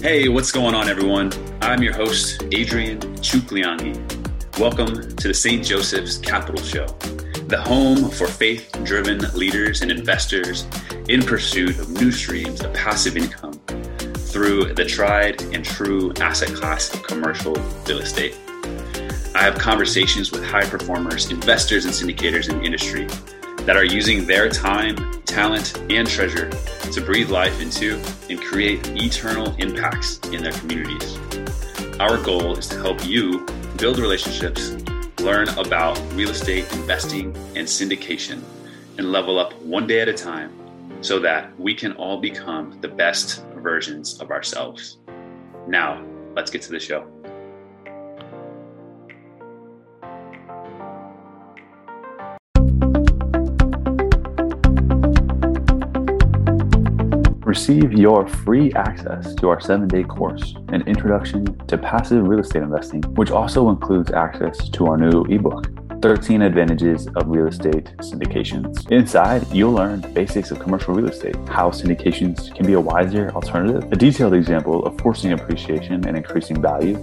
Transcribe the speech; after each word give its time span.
Hey, 0.00 0.28
what's 0.28 0.52
going 0.52 0.76
on, 0.76 0.88
everyone? 0.88 1.32
I'm 1.60 1.82
your 1.82 1.92
host, 1.92 2.44
Adrian 2.52 3.00
Chukliangi. 3.16 3.96
Welcome 4.56 5.16
to 5.16 5.26
the 5.26 5.34
St. 5.34 5.64
Joseph's 5.64 6.18
Capital 6.18 6.62
Show, 6.62 6.86
the 7.48 7.60
home 7.60 8.08
for 8.08 8.28
faith 8.28 8.70
driven 8.84 9.18
leaders 9.34 9.82
and 9.82 9.90
investors 9.90 10.68
in 11.08 11.20
pursuit 11.20 11.80
of 11.80 11.90
new 11.90 12.12
streams 12.12 12.62
of 12.62 12.72
passive 12.72 13.16
income 13.16 13.54
through 14.14 14.72
the 14.74 14.84
tried 14.84 15.42
and 15.52 15.64
true 15.64 16.12
asset 16.20 16.54
class 16.54 16.94
of 16.94 17.02
commercial 17.02 17.54
real 17.88 17.98
estate. 17.98 18.38
I 19.34 19.42
have 19.42 19.58
conversations 19.58 20.30
with 20.30 20.44
high 20.44 20.64
performers, 20.64 21.32
investors, 21.32 21.86
and 21.86 21.92
syndicators 21.92 22.48
in 22.48 22.58
the 22.58 22.64
industry 22.64 23.08
that 23.64 23.76
are 23.76 23.84
using 23.84 24.26
their 24.26 24.48
time, 24.48 24.96
talent, 25.28 25.78
and 25.90 26.08
treasure 26.08 26.50
to 26.92 27.00
breathe 27.00 27.30
life 27.30 27.60
into 27.60 28.02
and 28.28 28.40
create 28.40 28.86
eternal 28.96 29.54
impacts 29.56 30.18
in 30.30 30.42
their 30.42 30.52
communities. 30.52 31.18
Our 32.00 32.16
goal 32.22 32.56
is 32.56 32.66
to 32.68 32.76
help 32.76 33.04
you 33.06 33.46
build 33.76 33.98
relationships, 33.98 34.70
learn 35.20 35.48
about 35.50 36.00
real 36.14 36.30
estate 36.30 36.70
investing 36.72 37.36
and 37.54 37.66
syndication, 37.66 38.42
and 38.96 39.12
level 39.12 39.38
up 39.38 39.54
one 39.62 39.86
day 39.86 40.00
at 40.00 40.08
a 40.08 40.14
time 40.14 40.52
so 41.00 41.20
that 41.20 41.58
we 41.60 41.74
can 41.74 41.92
all 41.92 42.20
become 42.20 42.78
the 42.80 42.88
best 42.88 43.44
versions 43.56 44.20
of 44.20 44.30
ourselves. 44.30 44.98
Now, 45.68 46.04
let's 46.34 46.50
get 46.50 46.62
to 46.62 46.72
the 46.72 46.80
show. 46.80 47.17
Receive 57.58 57.92
your 57.92 58.24
free 58.24 58.72
access 58.74 59.34
to 59.34 59.48
our 59.48 59.60
seven 59.60 59.88
day 59.88 60.04
course, 60.04 60.54
An 60.68 60.82
Introduction 60.82 61.44
to 61.66 61.76
Passive 61.76 62.28
Real 62.28 62.38
Estate 62.38 62.62
Investing, 62.62 63.02
which 63.16 63.32
also 63.32 63.68
includes 63.68 64.12
access 64.12 64.68
to 64.68 64.86
our 64.86 64.96
new 64.96 65.24
ebook, 65.24 65.66
13 66.00 66.42
Advantages 66.42 67.08
of 67.16 67.26
Real 67.26 67.48
Estate 67.48 67.92
Syndications. 67.96 68.88
Inside, 68.92 69.44
you'll 69.52 69.72
learn 69.72 70.02
the 70.02 70.08
basics 70.08 70.52
of 70.52 70.60
commercial 70.60 70.94
real 70.94 71.08
estate, 71.08 71.34
how 71.48 71.70
syndications 71.70 72.54
can 72.54 72.64
be 72.64 72.74
a 72.74 72.80
wiser 72.80 73.32
alternative, 73.32 73.92
a 73.92 73.96
detailed 73.96 74.34
example 74.34 74.86
of 74.86 74.96
forcing 75.00 75.32
appreciation 75.32 76.06
and 76.06 76.16
increasing 76.16 76.62
value 76.62 76.94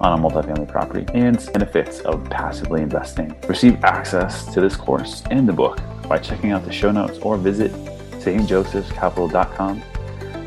on 0.00 0.18
a 0.18 0.20
multifamily 0.20 0.66
property, 0.66 1.06
and 1.14 1.48
benefits 1.52 2.00
of 2.00 2.28
passively 2.28 2.82
investing. 2.82 3.32
Receive 3.46 3.82
access 3.84 4.52
to 4.52 4.60
this 4.60 4.74
course 4.74 5.22
and 5.30 5.48
the 5.48 5.52
book 5.52 5.78
by 6.08 6.18
checking 6.18 6.50
out 6.50 6.64
the 6.64 6.72
show 6.72 6.90
notes 6.90 7.20
or 7.20 7.36
visit 7.36 7.70
stjosephscapital.com. 8.18 9.82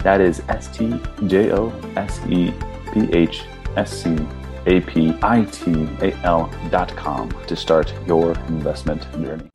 That 0.06 0.22
is 0.22 0.44
S 0.50 0.68
T 0.68 1.02
J 1.26 1.52
O 1.52 1.74
S 1.96 2.22
E 2.30 2.54
P 2.94 3.12
H 3.12 3.42
S 3.76 4.04
C 4.04 4.16
A 4.68 4.80
P 4.82 5.18
I 5.24 5.46
T 5.46 5.88
A 6.00 6.14
L 6.24 6.48
dot 6.70 6.96
com 6.96 7.34
to 7.48 7.56
start 7.56 7.92
your 8.06 8.38
investment 8.48 9.02
journey. 9.14 9.50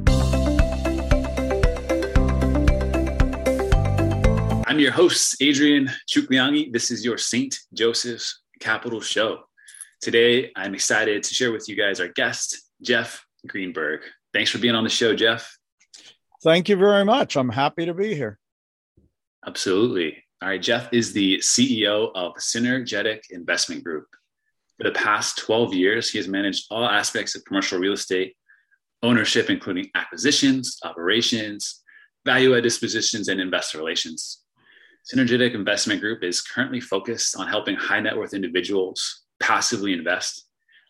I'm 4.67 4.81
your 4.81 4.91
host, 4.91 5.37
Adrian 5.41 5.89
Chukliangi. 6.09 6.73
This 6.73 6.91
is 6.91 7.05
your 7.05 7.17
St. 7.17 7.57
Joseph's 7.73 8.43
Capital 8.59 9.01
Show. 9.01 9.45
Today, 10.01 10.51
I'm 10.57 10.75
excited 10.75 11.23
to 11.23 11.33
share 11.33 11.53
with 11.53 11.69
you 11.69 11.77
guys 11.77 12.01
our 12.01 12.09
guest, 12.09 12.57
Jeff 12.83 13.25
Greenberg. 13.47 14.01
Thanks 14.35 14.51
for 14.51 14.59
being 14.59 14.75
on 14.75 14.83
the 14.83 14.91
show, 14.91 15.15
Jeff. 15.15 15.57
Thank 16.43 16.69
you 16.69 16.75
very 16.75 17.05
much. 17.05 17.37
I'm 17.37 17.51
happy 17.51 17.87
to 17.87 17.95
be 17.95 18.17
here. 18.17 18.41
Absolutely. 19.47 20.25
All 20.43 20.49
right. 20.49 20.63
Jeff 20.63 20.89
is 20.91 21.13
the 21.13 21.37
CEO 21.39 22.11
of 22.15 22.33
Synergetic 22.37 23.21
Investment 23.31 23.85
Group. 23.85 24.07
For 24.79 24.85
the 24.85 24.93
past 24.93 25.37
12 25.37 25.75
years, 25.75 26.11
he 26.11 26.17
has 26.17 26.29
managed 26.29 26.65
all 26.71 26.87
aspects 26.87 27.35
of 27.35 27.45
commercial 27.45 27.79
real 27.79 27.93
estate 27.93 28.35
ownership, 29.03 29.51
including 29.51 29.91
acquisitions, 29.95 30.79
operations, 30.83 31.83
value 32.25 32.57
add 32.57 32.63
dispositions, 32.63 33.29
and 33.29 33.39
investor 33.39 33.77
relations. 33.77 34.41
Synergetic 35.13 35.55
Investment 35.55 36.01
Group 36.01 36.25
is 36.25 36.41
currently 36.41 36.81
focused 36.81 37.37
on 37.37 37.47
helping 37.47 37.77
high 37.77 38.01
net 38.01 38.17
worth 38.17 38.33
individuals 38.33 39.25
passively 39.41 39.93
invest 39.93 40.47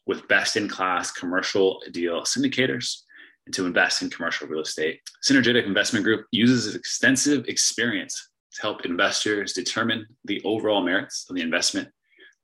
with 0.06 0.28
best 0.28 0.56
in 0.56 0.68
class 0.68 1.10
commercial 1.10 1.82
deal 1.90 2.22
syndicators 2.22 3.00
and 3.46 3.54
to 3.56 3.66
invest 3.66 4.00
in 4.00 4.10
commercial 4.10 4.46
real 4.46 4.62
estate. 4.62 5.00
Synergetic 5.28 5.66
Investment 5.66 6.04
Group 6.04 6.26
uses 6.30 6.68
its 6.68 6.76
extensive 6.76 7.48
experience 7.48 8.29
to 8.54 8.62
help 8.62 8.84
investors 8.84 9.52
determine 9.52 10.06
the 10.24 10.40
overall 10.44 10.82
merits 10.82 11.26
of 11.28 11.36
the 11.36 11.42
investment 11.42 11.88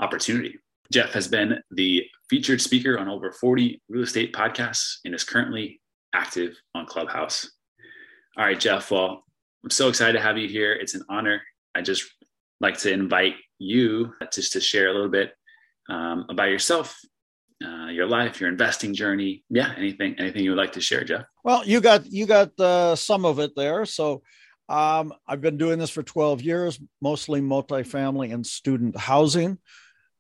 opportunity. 0.00 0.58
Jeff 0.92 1.12
has 1.12 1.26
been 1.26 1.58
the 1.70 2.04
featured 2.30 2.60
speaker 2.60 2.98
on 2.98 3.08
over 3.08 3.32
40 3.32 3.82
real 3.88 4.04
estate 4.04 4.32
podcasts 4.32 4.96
and 5.04 5.14
is 5.14 5.24
currently 5.24 5.80
active 6.14 6.56
on 6.74 6.86
Clubhouse. 6.86 7.50
All 8.36 8.44
right, 8.44 8.58
Jeff. 8.58 8.90
Well, 8.90 9.24
I'm 9.64 9.70
so 9.70 9.88
excited 9.88 10.12
to 10.12 10.20
have 10.20 10.38
you 10.38 10.48
here. 10.48 10.72
It's 10.72 10.94
an 10.94 11.02
honor. 11.08 11.42
I 11.74 11.82
just 11.82 12.04
like 12.60 12.78
to 12.78 12.92
invite 12.92 13.34
you 13.58 14.12
just 14.32 14.52
to 14.52 14.60
share 14.60 14.88
a 14.88 14.92
little 14.92 15.08
bit 15.08 15.32
um, 15.88 16.26
about 16.28 16.50
yourself 16.50 16.96
uh, 17.64 17.86
your 17.86 18.06
life, 18.06 18.40
your 18.40 18.50
investing 18.50 18.94
journey. 18.94 19.42
Yeah, 19.48 19.72
anything, 19.76 20.14
anything 20.18 20.44
you 20.44 20.50
would 20.50 20.58
like 20.58 20.72
to 20.72 20.80
share, 20.80 21.04
Jeff? 21.04 21.24
Well, 21.44 21.66
you 21.66 21.80
got 21.80 22.06
you 22.06 22.26
got 22.26 22.58
uh, 22.60 22.96
some 22.96 23.24
of 23.24 23.38
it 23.38 23.52
there. 23.56 23.84
So 23.86 24.22
um, 24.68 25.14
I've 25.26 25.40
been 25.40 25.56
doing 25.56 25.78
this 25.78 25.90
for 25.90 26.02
12 26.02 26.42
years, 26.42 26.80
mostly 27.00 27.40
multifamily 27.40 28.32
and 28.32 28.46
student 28.46 28.96
housing. 28.96 29.58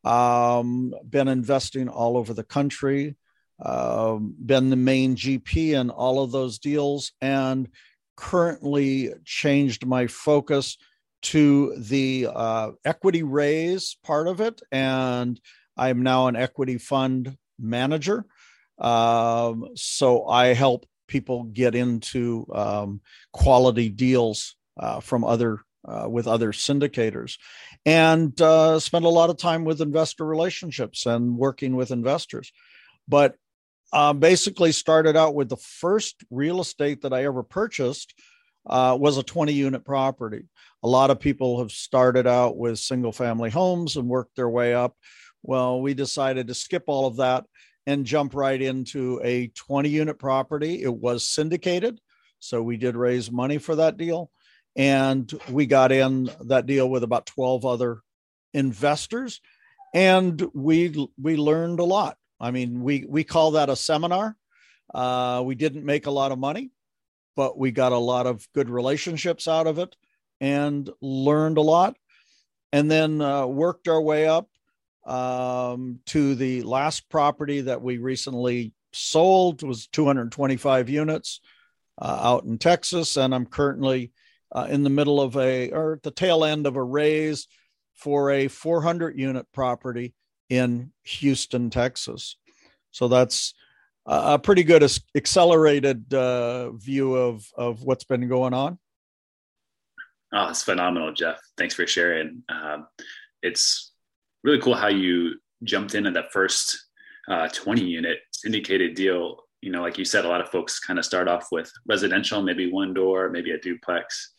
Um, 0.04 0.94
been 1.08 1.28
investing 1.28 1.88
all 1.88 2.16
over 2.16 2.32
the 2.32 2.44
country. 2.44 3.16
Um, 3.60 4.36
been 4.38 4.70
the 4.70 4.76
main 4.76 5.16
GP 5.16 5.72
in 5.72 5.90
all 5.90 6.22
of 6.22 6.30
those 6.30 6.58
deals, 6.58 7.12
and 7.20 7.68
currently 8.16 9.12
changed 9.24 9.86
my 9.86 10.06
focus 10.06 10.76
to 11.22 11.74
the 11.76 12.28
uh, 12.32 12.70
equity 12.84 13.22
raise 13.22 13.96
part 14.04 14.28
of 14.28 14.40
it 14.40 14.60
and 14.70 15.40
I 15.76 15.90
am 15.90 16.02
now 16.02 16.28
an 16.28 16.36
equity 16.36 16.78
fund 16.78 17.36
manager. 17.58 18.24
Um, 18.78 19.68
so 19.74 20.26
I 20.26 20.54
help 20.54 20.86
people 21.06 21.44
get 21.44 21.74
into 21.74 22.46
um, 22.52 23.00
quality 23.32 23.88
deals 23.88 24.56
uh, 24.78 25.00
from 25.00 25.24
other 25.24 25.60
uh, 25.86 26.08
with 26.08 26.26
other 26.26 26.50
syndicators, 26.50 27.38
and 27.84 28.40
uh, 28.40 28.80
spend 28.80 29.04
a 29.04 29.10
lot 29.10 29.30
of 29.30 29.36
time 29.36 29.64
with 29.64 29.80
investor 29.80 30.24
relationships 30.24 31.06
and 31.06 31.38
working 31.38 31.76
with 31.76 31.92
investors. 31.92 32.50
But 33.06 33.36
uh, 33.92 34.12
basically, 34.12 34.72
started 34.72 35.16
out 35.16 35.36
with 35.36 35.48
the 35.48 35.56
first 35.56 36.16
real 36.30 36.60
estate 36.60 37.02
that 37.02 37.12
I 37.12 37.24
ever 37.24 37.44
purchased 37.44 38.14
uh, 38.66 38.98
was 39.00 39.16
a 39.16 39.22
20 39.22 39.52
unit 39.52 39.84
property. 39.84 40.42
A 40.82 40.88
lot 40.88 41.10
of 41.10 41.20
people 41.20 41.60
have 41.60 41.70
started 41.70 42.26
out 42.26 42.56
with 42.56 42.80
single 42.80 43.12
family 43.12 43.50
homes 43.50 43.96
and 43.96 44.08
worked 44.08 44.34
their 44.34 44.50
way 44.50 44.74
up 44.74 44.96
well, 45.46 45.80
we 45.80 45.94
decided 45.94 46.48
to 46.48 46.54
skip 46.54 46.84
all 46.88 47.06
of 47.06 47.16
that 47.16 47.44
and 47.86 48.04
jump 48.04 48.34
right 48.34 48.60
into 48.60 49.20
a 49.22 49.48
20 49.48 49.88
unit 49.88 50.18
property. 50.18 50.82
It 50.82 50.94
was 50.94 51.24
syndicated. 51.24 52.00
So 52.40 52.62
we 52.62 52.76
did 52.76 52.96
raise 52.96 53.30
money 53.30 53.58
for 53.58 53.76
that 53.76 53.96
deal. 53.96 54.30
And 54.74 55.32
we 55.50 55.66
got 55.66 55.92
in 55.92 56.30
that 56.42 56.66
deal 56.66 56.88
with 56.88 57.02
about 57.02 57.26
12 57.26 57.64
other 57.64 58.00
investors. 58.52 59.40
And 59.94 60.44
we 60.52 61.08
we 61.20 61.36
learned 61.36 61.80
a 61.80 61.84
lot. 61.84 62.18
I 62.38 62.50
mean, 62.50 62.82
we 62.82 63.06
we 63.08 63.24
call 63.24 63.52
that 63.52 63.70
a 63.70 63.76
seminar. 63.76 64.36
Uh, 64.92 65.42
we 65.44 65.54
didn't 65.54 65.84
make 65.84 66.06
a 66.06 66.10
lot 66.10 66.32
of 66.32 66.38
money, 66.38 66.70
but 67.34 67.56
we 67.56 67.70
got 67.70 67.92
a 67.92 67.98
lot 67.98 68.26
of 68.26 68.46
good 68.52 68.68
relationships 68.68 69.48
out 69.48 69.66
of 69.66 69.78
it 69.78 69.96
and 70.40 70.90
learned 71.00 71.56
a 71.56 71.62
lot. 71.62 71.96
And 72.72 72.90
then 72.90 73.22
uh, 73.22 73.46
worked 73.46 73.88
our 73.88 74.00
way 74.00 74.26
up 74.26 74.48
um, 75.06 76.00
to 76.06 76.34
the 76.34 76.62
last 76.62 77.08
property 77.08 77.62
that 77.62 77.80
we 77.80 77.98
recently 77.98 78.72
sold 78.92 79.62
was 79.62 79.86
225 79.88 80.88
units 80.88 81.40
uh, 82.00 82.18
out 82.22 82.44
in 82.44 82.58
Texas, 82.58 83.16
and 83.16 83.34
I'm 83.34 83.46
currently 83.46 84.12
uh, 84.54 84.66
in 84.68 84.82
the 84.82 84.90
middle 84.90 85.20
of 85.20 85.36
a 85.36 85.70
or 85.70 85.94
at 85.94 86.02
the 86.02 86.10
tail 86.10 86.44
end 86.44 86.66
of 86.66 86.76
a 86.76 86.82
raise 86.82 87.46
for 87.94 88.30
a 88.30 88.48
400 88.48 89.18
unit 89.18 89.46
property 89.52 90.14
in 90.48 90.92
Houston, 91.04 91.70
Texas. 91.70 92.36
So 92.90 93.08
that's 93.08 93.54
a 94.06 94.38
pretty 94.38 94.62
good 94.62 94.88
accelerated 95.14 96.12
uh, 96.14 96.70
view 96.72 97.14
of 97.14 97.46
of 97.56 97.82
what's 97.82 98.04
been 98.04 98.28
going 98.28 98.54
on. 98.54 98.78
Oh, 100.32 100.48
it's 100.48 100.62
phenomenal, 100.62 101.12
Jeff. 101.12 101.38
Thanks 101.56 101.74
for 101.74 101.86
sharing. 101.86 102.42
Um, 102.48 102.86
it's 103.42 103.92
really 104.46 104.60
cool 104.60 104.74
how 104.74 104.88
you 104.88 105.34
jumped 105.64 105.96
in 105.96 106.06
at 106.06 106.14
that 106.14 106.32
first 106.32 106.86
uh, 107.28 107.48
20 107.48 107.82
unit 107.82 108.18
syndicated 108.30 108.94
deal. 108.94 109.38
You 109.60 109.72
know, 109.72 109.82
like 109.82 109.98
you 109.98 110.04
said, 110.04 110.24
a 110.24 110.28
lot 110.28 110.40
of 110.40 110.48
folks 110.50 110.78
kind 110.78 111.00
of 111.00 111.04
start 111.04 111.26
off 111.26 111.48
with 111.50 111.70
residential, 111.86 112.40
maybe 112.40 112.70
one 112.70 112.94
door, 112.94 113.28
maybe 113.28 113.50
a 113.50 113.58
duplex. 113.58 114.34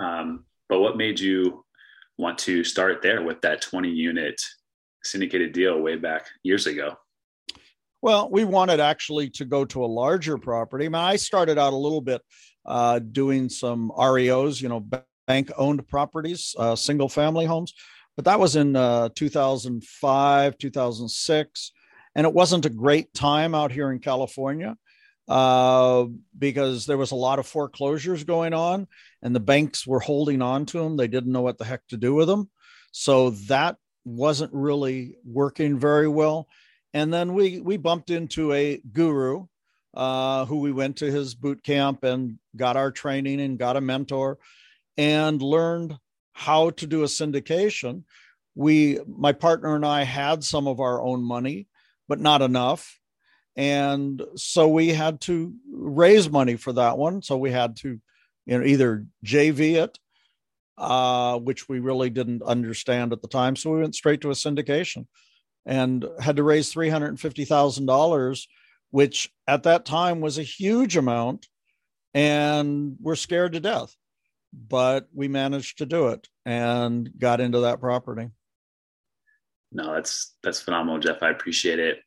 Um, 0.00 0.44
but 0.68 0.80
what 0.80 0.96
made 0.96 1.20
you 1.20 1.64
want 2.18 2.36
to 2.38 2.64
start 2.64 3.00
there 3.00 3.22
with 3.22 3.40
that 3.42 3.62
20 3.62 3.88
unit 3.88 4.40
syndicated 5.04 5.52
deal 5.52 5.80
way 5.80 5.96
back 5.96 6.26
years 6.42 6.66
ago? 6.66 6.96
Well, 8.02 8.28
we 8.30 8.44
wanted 8.44 8.80
actually 8.80 9.30
to 9.30 9.44
go 9.44 9.64
to 9.66 9.84
a 9.84 9.86
larger 9.86 10.36
property. 10.36 10.86
I 10.86 10.88
mean, 10.88 10.96
I 10.96 11.14
started 11.14 11.58
out 11.58 11.72
a 11.72 11.76
little 11.76 12.00
bit 12.00 12.22
uh, 12.66 12.98
doing 12.98 13.48
some 13.48 13.92
REOs, 13.96 14.60
you 14.60 14.68
know, 14.68 14.84
bank 15.28 15.52
owned 15.56 15.86
properties, 15.86 16.56
uh, 16.58 16.74
single 16.74 17.08
family 17.08 17.46
homes, 17.46 17.72
but 18.16 18.26
that 18.26 18.40
was 18.40 18.56
in 18.56 18.76
uh, 18.76 19.08
2005, 19.14 20.58
2006. 20.58 21.72
And 22.16 22.26
it 22.26 22.32
wasn't 22.32 22.66
a 22.66 22.70
great 22.70 23.12
time 23.12 23.54
out 23.54 23.72
here 23.72 23.90
in 23.90 23.98
California 23.98 24.76
uh, 25.28 26.04
because 26.38 26.86
there 26.86 26.98
was 26.98 27.10
a 27.10 27.16
lot 27.16 27.38
of 27.38 27.46
foreclosures 27.46 28.24
going 28.24 28.54
on 28.54 28.86
and 29.22 29.34
the 29.34 29.40
banks 29.40 29.86
were 29.86 30.00
holding 30.00 30.42
on 30.42 30.66
to 30.66 30.78
them. 30.78 30.96
They 30.96 31.08
didn't 31.08 31.32
know 31.32 31.42
what 31.42 31.58
the 31.58 31.64
heck 31.64 31.86
to 31.88 31.96
do 31.96 32.14
with 32.14 32.28
them. 32.28 32.50
So 32.92 33.30
that 33.48 33.76
wasn't 34.04 34.52
really 34.52 35.16
working 35.24 35.78
very 35.78 36.08
well. 36.08 36.46
And 36.92 37.12
then 37.12 37.34
we 37.34 37.58
we 37.58 37.76
bumped 37.76 38.10
into 38.10 38.52
a 38.52 38.80
guru 38.92 39.46
uh, 39.94 40.44
who 40.44 40.58
we 40.60 40.70
went 40.70 40.98
to 40.98 41.10
his 41.10 41.34
boot 41.34 41.64
camp 41.64 42.04
and 42.04 42.38
got 42.54 42.76
our 42.76 42.92
training 42.92 43.40
and 43.40 43.58
got 43.58 43.76
a 43.76 43.80
mentor 43.80 44.38
and 44.96 45.42
learned 45.42 45.96
how 46.34 46.70
to 46.70 46.86
do 46.86 47.02
a 47.02 47.06
syndication. 47.06 48.02
We, 48.54 49.00
my 49.06 49.32
partner 49.32 49.74
and 49.74 49.86
I, 49.86 50.02
had 50.02 50.44
some 50.44 50.68
of 50.68 50.80
our 50.80 51.00
own 51.00 51.22
money, 51.22 51.68
but 52.06 52.20
not 52.20 52.42
enough. 52.42 52.98
And 53.56 54.22
so 54.36 54.68
we 54.68 54.88
had 54.88 55.20
to 55.22 55.54
raise 55.72 56.28
money 56.28 56.56
for 56.56 56.72
that 56.72 56.98
one. 56.98 57.22
So 57.22 57.38
we 57.38 57.52
had 57.52 57.76
to, 57.78 58.00
you 58.46 58.58
know, 58.58 58.64
either 58.64 59.06
JV 59.24 59.76
it, 59.76 59.98
uh, 60.76 61.38
which 61.38 61.68
we 61.68 61.78
really 61.78 62.10
didn't 62.10 62.42
understand 62.42 63.12
at 63.12 63.22
the 63.22 63.28
time. 63.28 63.54
So 63.54 63.70
we 63.70 63.80
went 63.80 63.94
straight 63.94 64.20
to 64.22 64.30
a 64.30 64.34
syndication 64.34 65.06
and 65.64 66.04
had 66.20 66.36
to 66.36 66.42
raise 66.42 66.74
$350,000, 66.74 68.46
which 68.90 69.30
at 69.46 69.62
that 69.62 69.84
time 69.84 70.20
was 70.20 70.36
a 70.36 70.42
huge 70.42 70.96
amount. 70.96 71.46
And 72.12 72.96
we're 73.00 73.16
scared 73.16 73.52
to 73.52 73.60
death, 73.60 73.96
but 74.68 75.08
we 75.12 75.28
managed 75.28 75.78
to 75.78 75.86
do 75.86 76.08
it 76.08 76.28
and 76.46 77.10
got 77.18 77.40
into 77.40 77.60
that 77.60 77.80
property. 77.80 78.30
No, 79.72 79.94
that's 79.94 80.36
that's 80.42 80.60
phenomenal, 80.60 81.00
Jeff. 81.00 81.22
I 81.22 81.30
appreciate 81.30 81.80
it. 81.80 81.98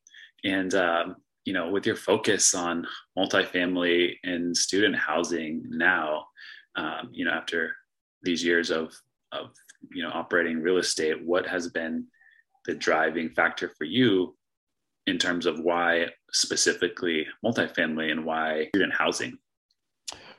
And 0.43 0.73
um, 0.73 1.15
you 1.43 1.53
know, 1.53 1.69
with 1.69 1.85
your 1.85 1.95
focus 1.95 2.55
on 2.55 2.87
multifamily 3.17 4.15
and 4.23 4.55
student 4.55 4.95
housing 4.95 5.63
now, 5.69 6.25
um, 6.75 7.09
you 7.11 7.25
know, 7.25 7.31
after 7.31 7.75
these 8.23 8.43
years 8.43 8.69
of 8.69 8.93
of 9.31 9.49
you 9.91 10.03
know 10.03 10.11
operating 10.13 10.61
real 10.61 10.77
estate, 10.77 11.25
what 11.25 11.45
has 11.45 11.69
been 11.69 12.05
the 12.65 12.75
driving 12.75 13.29
factor 13.29 13.69
for 13.77 13.83
you 13.83 14.35
in 15.07 15.17
terms 15.17 15.45
of 15.45 15.59
why 15.59 16.07
specifically 16.31 17.25
multifamily 17.43 18.11
and 18.11 18.25
why 18.25 18.67
student 18.69 18.93
housing? 18.93 19.37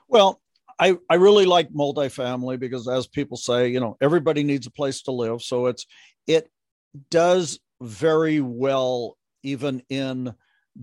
Well, 0.08 0.40
I, 0.78 0.96
I 1.10 1.16
really 1.16 1.44
like 1.44 1.70
multifamily 1.70 2.58
because 2.58 2.88
as 2.88 3.06
people 3.06 3.36
say, 3.36 3.69
you 3.69 3.80
know, 3.80 3.96
everybody 4.00 4.44
needs 4.44 4.66
a 4.66 4.70
place 4.70 5.02
to 5.02 5.12
live. 5.12 5.42
So 5.42 5.66
it's 5.66 5.86
it 6.26 6.50
does 7.10 7.58
very 7.80 8.40
well 8.40 9.16
even 9.42 9.82
in 9.88 10.34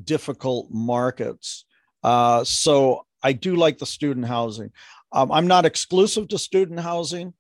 difficult 0.04 0.70
markets. 0.72 1.66
Uh, 2.04 2.44
so 2.44 3.06
I 3.24 3.34
do 3.34 3.56
like 3.56 3.78
the 3.78 3.86
student 3.86 4.26
housing. 4.26 4.72
Um, 5.12 5.32
I'm 5.32 5.48
not 5.48 5.66
exclusive 5.66 6.28
to 6.30 6.38
student 6.38 6.80
housing. 6.80 7.34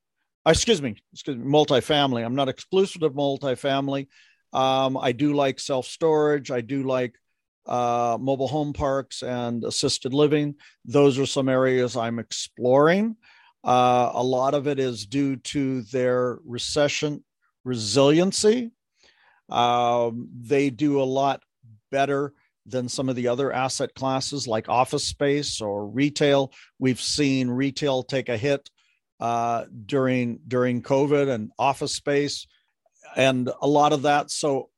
Uh, 0.45 0.51
excuse 0.51 0.81
me, 0.81 0.95
excuse 1.13 1.37
me, 1.37 1.43
multifamily. 1.43 2.25
I'm 2.25 2.35
not 2.35 2.49
exclusive 2.49 3.01
to 3.01 3.09
multifamily. 3.09 4.07
Um, 4.53 4.97
I 4.97 5.11
do 5.11 5.33
like 5.33 5.59
self 5.59 5.85
storage. 5.85 6.51
I 6.51 6.61
do 6.61 6.83
like 6.83 7.15
uh, 7.65 8.17
mobile 8.19 8.47
home 8.47 8.73
parks 8.73 9.23
and 9.23 9.63
assisted 9.63 10.13
living. 10.13 10.55
Those 10.85 11.17
are 11.19 11.25
some 11.25 11.49
areas 11.49 11.97
I'm 11.97 12.19
exploring. 12.19 13.15
Uh, 13.63 14.11
a 14.13 14.23
lot 14.23 14.53
of 14.53 14.67
it 14.67 14.79
is 14.79 15.05
due 15.05 15.37
to 15.37 15.81
their 15.83 16.37
recession 16.45 17.23
resiliency. 17.63 18.71
Um, 19.49 20.29
they 20.39 20.69
do 20.69 21.01
a 21.01 21.03
lot 21.03 21.41
better 21.91 22.33
than 22.65 22.89
some 22.89 23.09
of 23.09 23.15
the 23.15 23.27
other 23.27 23.51
asset 23.51 23.93
classes 23.93 24.47
like 24.47 24.69
office 24.69 25.07
space 25.07 25.61
or 25.61 25.87
retail. 25.87 26.51
We've 26.79 27.01
seen 27.01 27.49
retail 27.49 28.03
take 28.03 28.29
a 28.29 28.37
hit 28.37 28.69
uh, 29.19 29.65
during 29.85 30.39
during 30.47 30.81
COVID 30.81 31.29
and 31.29 31.51
office 31.57 31.93
space, 31.93 32.47
and 33.15 33.49
a 33.61 33.67
lot 33.67 33.93
of 33.93 34.03
that. 34.03 34.31
So 34.31 34.69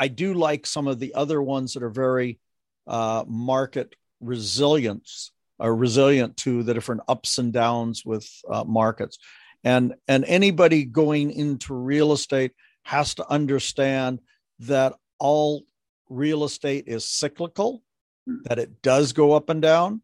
I 0.00 0.08
do 0.08 0.32
like 0.32 0.66
some 0.66 0.88
of 0.88 0.98
the 0.98 1.14
other 1.14 1.42
ones 1.42 1.74
that 1.74 1.82
are 1.82 1.90
very 1.90 2.40
uh, 2.86 3.24
market 3.28 3.94
resilience 4.20 5.30
are 5.58 5.76
resilient 5.76 6.38
to 6.38 6.62
the 6.62 6.72
different 6.72 7.02
ups 7.06 7.36
and 7.36 7.52
downs 7.52 8.02
with 8.04 8.26
uh, 8.50 8.64
markets. 8.64 9.18
And 9.62 9.94
and 10.08 10.24
anybody 10.24 10.86
going 10.86 11.32
into 11.32 11.74
real 11.74 12.12
estate 12.12 12.52
has 12.84 13.14
to 13.16 13.30
understand 13.30 14.20
that 14.60 14.94
all 15.18 15.64
real 16.08 16.44
estate 16.44 16.84
is 16.86 17.04
cyclical, 17.04 17.82
that 18.44 18.58
it 18.58 18.80
does 18.80 19.12
go 19.12 19.34
up 19.34 19.50
and 19.50 19.60
down. 19.60 20.00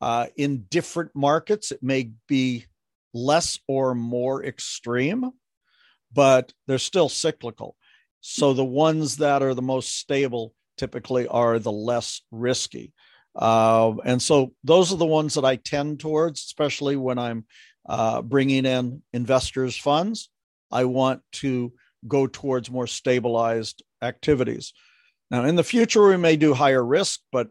Uh, 0.00 0.26
in 0.36 0.62
different 0.70 1.10
markets, 1.14 1.72
it 1.72 1.82
may 1.82 2.12
be 2.28 2.66
less 3.12 3.58
or 3.66 3.96
more 3.96 4.44
extreme, 4.44 5.32
but 6.12 6.52
they're 6.66 6.78
still 6.78 7.08
cyclical. 7.08 7.76
So 8.20 8.52
the 8.52 8.64
ones 8.64 9.16
that 9.16 9.42
are 9.42 9.54
the 9.54 9.62
most 9.62 9.98
stable 9.98 10.54
typically 10.76 11.26
are 11.26 11.58
the 11.58 11.72
less 11.72 12.22
risky. 12.30 12.92
Uh, 13.34 13.94
and 14.04 14.20
so 14.20 14.52
those 14.64 14.92
are 14.92 14.96
the 14.96 15.06
ones 15.06 15.34
that 15.34 15.44
I 15.44 15.56
tend 15.56 16.00
towards, 16.00 16.40
especially 16.40 16.96
when 16.96 17.18
I'm 17.18 17.44
uh, 17.88 18.22
bringing 18.22 18.66
in 18.66 19.02
investors' 19.12 19.76
funds. 19.76 20.30
I 20.70 20.84
want 20.84 21.22
to 21.32 21.72
go 22.06 22.26
towards 22.26 22.70
more 22.70 22.86
stabilized 22.86 23.82
activities. 24.02 24.72
Now, 25.30 25.44
in 25.44 25.56
the 25.56 25.64
future, 25.64 26.08
we 26.08 26.16
may 26.16 26.36
do 26.36 26.54
higher 26.54 26.84
risk, 26.84 27.20
but 27.30 27.50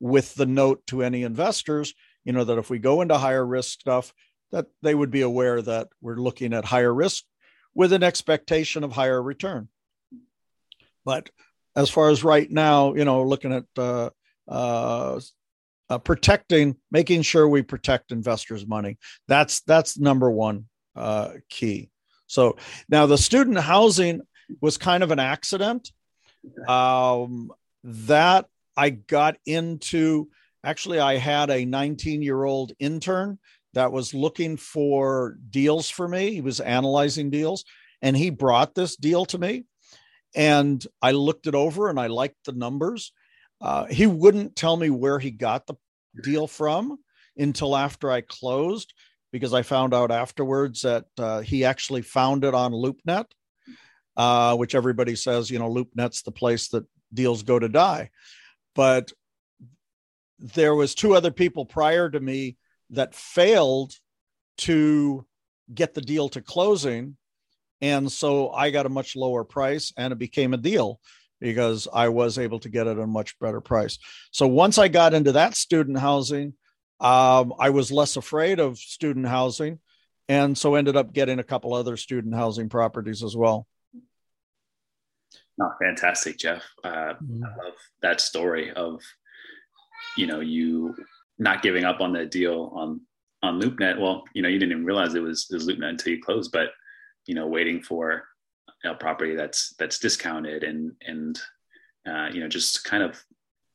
with 0.00 0.34
the 0.34 0.46
note 0.46 0.86
to 0.88 1.02
any 1.02 1.22
investors, 1.22 1.94
you 2.24 2.32
know, 2.32 2.44
that 2.44 2.58
if 2.58 2.70
we 2.70 2.78
go 2.78 3.00
into 3.00 3.16
higher 3.16 3.44
risk 3.44 3.80
stuff, 3.80 4.12
that 4.52 4.66
they 4.82 4.94
would 4.94 5.10
be 5.10 5.22
aware 5.22 5.60
that 5.62 5.88
we're 6.00 6.16
looking 6.16 6.52
at 6.52 6.64
higher 6.64 6.92
risk 6.94 7.24
with 7.74 7.92
an 7.92 8.02
expectation 8.02 8.84
of 8.84 8.92
higher 8.92 9.22
return. 9.22 9.68
But 11.06 11.30
as 11.76 11.88
far 11.88 12.10
as 12.10 12.24
right 12.24 12.50
now, 12.50 12.94
you 12.94 13.04
know, 13.04 13.22
looking 13.22 13.52
at 13.52 13.64
uh, 13.78 14.10
uh, 14.48 15.20
uh, 15.88 15.98
protecting, 15.98 16.76
making 16.90 17.22
sure 17.22 17.48
we 17.48 17.62
protect 17.62 18.10
investors' 18.10 18.66
money. 18.66 18.98
That's 19.28 19.60
that's 19.60 19.98
number 19.98 20.30
one 20.30 20.66
uh, 20.96 21.34
key. 21.48 21.90
So 22.26 22.56
now 22.88 23.06
the 23.06 23.16
student 23.16 23.58
housing 23.58 24.20
was 24.60 24.76
kind 24.76 25.02
of 25.02 25.12
an 25.12 25.20
accident. 25.20 25.92
Um, 26.68 27.50
that 27.84 28.46
I 28.76 28.90
got 28.90 29.36
into. 29.46 30.28
Actually, 30.64 30.98
I 30.98 31.16
had 31.16 31.50
a 31.50 31.64
19 31.64 32.22
year 32.22 32.42
old 32.42 32.72
intern 32.80 33.38
that 33.74 33.92
was 33.92 34.12
looking 34.12 34.56
for 34.56 35.38
deals 35.50 35.88
for 35.88 36.08
me. 36.08 36.32
He 36.32 36.40
was 36.40 36.58
analyzing 36.58 37.30
deals, 37.30 37.64
and 38.02 38.16
he 38.16 38.30
brought 38.30 38.74
this 38.74 38.96
deal 38.96 39.24
to 39.26 39.38
me 39.38 39.66
and 40.36 40.86
I 41.00 41.12
looked 41.12 41.46
it 41.46 41.54
over 41.54 41.88
and 41.88 41.98
I 41.98 42.06
liked 42.06 42.44
the 42.44 42.52
numbers. 42.52 43.12
Uh, 43.60 43.86
he 43.86 44.06
wouldn't 44.06 44.54
tell 44.54 44.76
me 44.76 44.90
where 44.90 45.18
he 45.18 45.30
got 45.30 45.66
the 45.66 45.74
deal 46.22 46.46
from 46.46 46.98
until 47.36 47.74
after 47.74 48.10
I 48.10 48.20
closed, 48.20 48.92
because 49.32 49.54
I 49.54 49.62
found 49.62 49.92
out 49.92 50.10
afterwards 50.10 50.82
that 50.82 51.06
uh, 51.18 51.40
he 51.40 51.64
actually 51.64 52.02
found 52.02 52.44
it 52.44 52.54
on 52.54 52.72
LoopNet, 52.72 53.26
uh, 54.16 54.56
which 54.56 54.74
everybody 54.74 55.16
says, 55.16 55.50
you 55.50 55.58
know, 55.58 55.72
LoopNet's 55.72 56.22
the 56.22 56.32
place 56.32 56.68
that 56.68 56.84
deals 57.12 57.42
go 57.42 57.58
to 57.58 57.68
die. 57.68 58.10
But 58.74 59.12
there 60.38 60.74
was 60.74 60.94
two 60.94 61.14
other 61.14 61.30
people 61.30 61.64
prior 61.64 62.10
to 62.10 62.20
me 62.20 62.56
that 62.90 63.14
failed 63.14 63.94
to 64.58 65.26
get 65.74 65.94
the 65.94 66.00
deal 66.02 66.28
to 66.30 66.40
closing 66.40 67.16
and 67.80 68.10
so 68.10 68.50
I 68.50 68.70
got 68.70 68.86
a 68.86 68.90
much 68.90 69.16
lower 69.16 69.44
price 69.44 69.92
and 69.96 70.12
it 70.12 70.18
became 70.18 70.54
a 70.54 70.58
deal 70.58 71.00
because 71.40 71.86
I 71.92 72.08
was 72.08 72.38
able 72.38 72.58
to 72.60 72.68
get 72.68 72.86
it 72.86 72.92
at 72.92 72.98
a 72.98 73.06
much 73.06 73.38
better 73.38 73.60
price. 73.60 73.98
So 74.30 74.46
once 74.46 74.78
I 74.78 74.88
got 74.88 75.14
into 75.14 75.32
that 75.32 75.54
student 75.54 75.98
housing, 75.98 76.54
um, 77.00 77.52
I 77.58 77.70
was 77.70 77.92
less 77.92 78.16
afraid 78.16 78.58
of 78.58 78.78
student 78.78 79.26
housing. 79.26 79.80
And 80.28 80.56
so 80.56 80.74
ended 80.74 80.96
up 80.96 81.12
getting 81.12 81.38
a 81.38 81.44
couple 81.44 81.74
other 81.74 81.96
student 81.96 82.34
housing 82.34 82.68
properties 82.68 83.22
as 83.22 83.36
well. 83.36 83.66
Oh, 85.60 85.72
fantastic, 85.80 86.38
Jeff. 86.38 86.62
Uh, 86.82 87.14
mm-hmm. 87.14 87.44
I 87.44 87.64
love 87.64 87.74
that 88.02 88.20
story 88.20 88.72
of, 88.72 89.00
you 90.16 90.26
know, 90.26 90.40
you 90.40 90.94
not 91.38 91.62
giving 91.62 91.84
up 91.84 92.00
on 92.00 92.12
that 92.14 92.30
deal 92.30 92.72
on 92.74 93.02
on 93.42 93.60
LoopNet. 93.60 94.00
Well, 94.00 94.24
you 94.34 94.42
know, 94.42 94.48
you 94.48 94.58
didn't 94.58 94.72
even 94.72 94.84
realize 94.84 95.14
it 95.14 95.22
was, 95.22 95.46
it 95.50 95.54
was 95.54 95.68
LoopNet 95.68 95.90
until 95.90 96.14
you 96.14 96.22
closed, 96.22 96.50
but 96.52 96.70
you 97.26 97.34
know 97.34 97.46
waiting 97.46 97.82
for 97.82 98.24
a 98.84 98.94
property 98.94 99.34
that's 99.34 99.74
that's 99.78 99.98
discounted 99.98 100.62
and 100.62 100.92
and 101.06 101.40
uh, 102.08 102.28
you 102.32 102.40
know 102.40 102.48
just 102.48 102.84
kind 102.84 103.02
of 103.02 103.22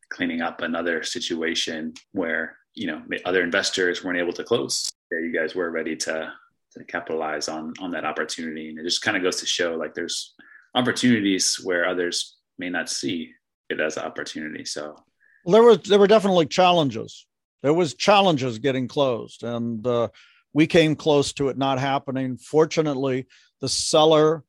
cleaning 0.09 0.41
up 0.41 0.61
another 0.61 1.03
situation 1.03 1.93
where 2.11 2.57
you 2.73 2.87
know 2.87 3.01
other 3.25 3.43
investors 3.43 4.03
weren't 4.03 4.19
able 4.19 4.33
to 4.33 4.43
close. 4.43 4.89
You 5.11 5.33
guys 5.33 5.55
were 5.55 5.71
ready 5.71 5.95
to 5.97 6.33
to 6.73 6.83
capitalize 6.85 7.47
on 7.47 7.73
on 7.79 7.91
that 7.91 8.05
opportunity. 8.05 8.69
And 8.69 8.79
it 8.79 8.83
just 8.83 9.01
kind 9.01 9.17
of 9.17 9.23
goes 9.23 9.37
to 9.37 9.45
show 9.45 9.75
like 9.75 9.93
there's 9.93 10.33
opportunities 10.75 11.59
where 11.63 11.87
others 11.87 12.37
may 12.57 12.69
not 12.69 12.89
see 12.89 13.31
it 13.69 13.79
as 13.79 13.97
an 13.97 14.03
opportunity. 14.03 14.65
So 14.65 14.95
there 15.45 15.63
were 15.63 15.75
there 15.75 15.99
were 15.99 16.07
definitely 16.07 16.45
challenges. 16.45 17.25
There 17.61 17.73
was 17.73 17.93
challenges 17.93 18.59
getting 18.59 18.87
closed. 18.87 19.43
And 19.43 19.85
uh, 19.85 20.09
we 20.53 20.67
came 20.67 20.95
close 20.95 21.33
to 21.33 21.49
it 21.49 21.57
not 21.57 21.79
happening. 21.79 22.37
Fortunately 22.37 23.27
the 23.59 23.69
seller 23.69 24.43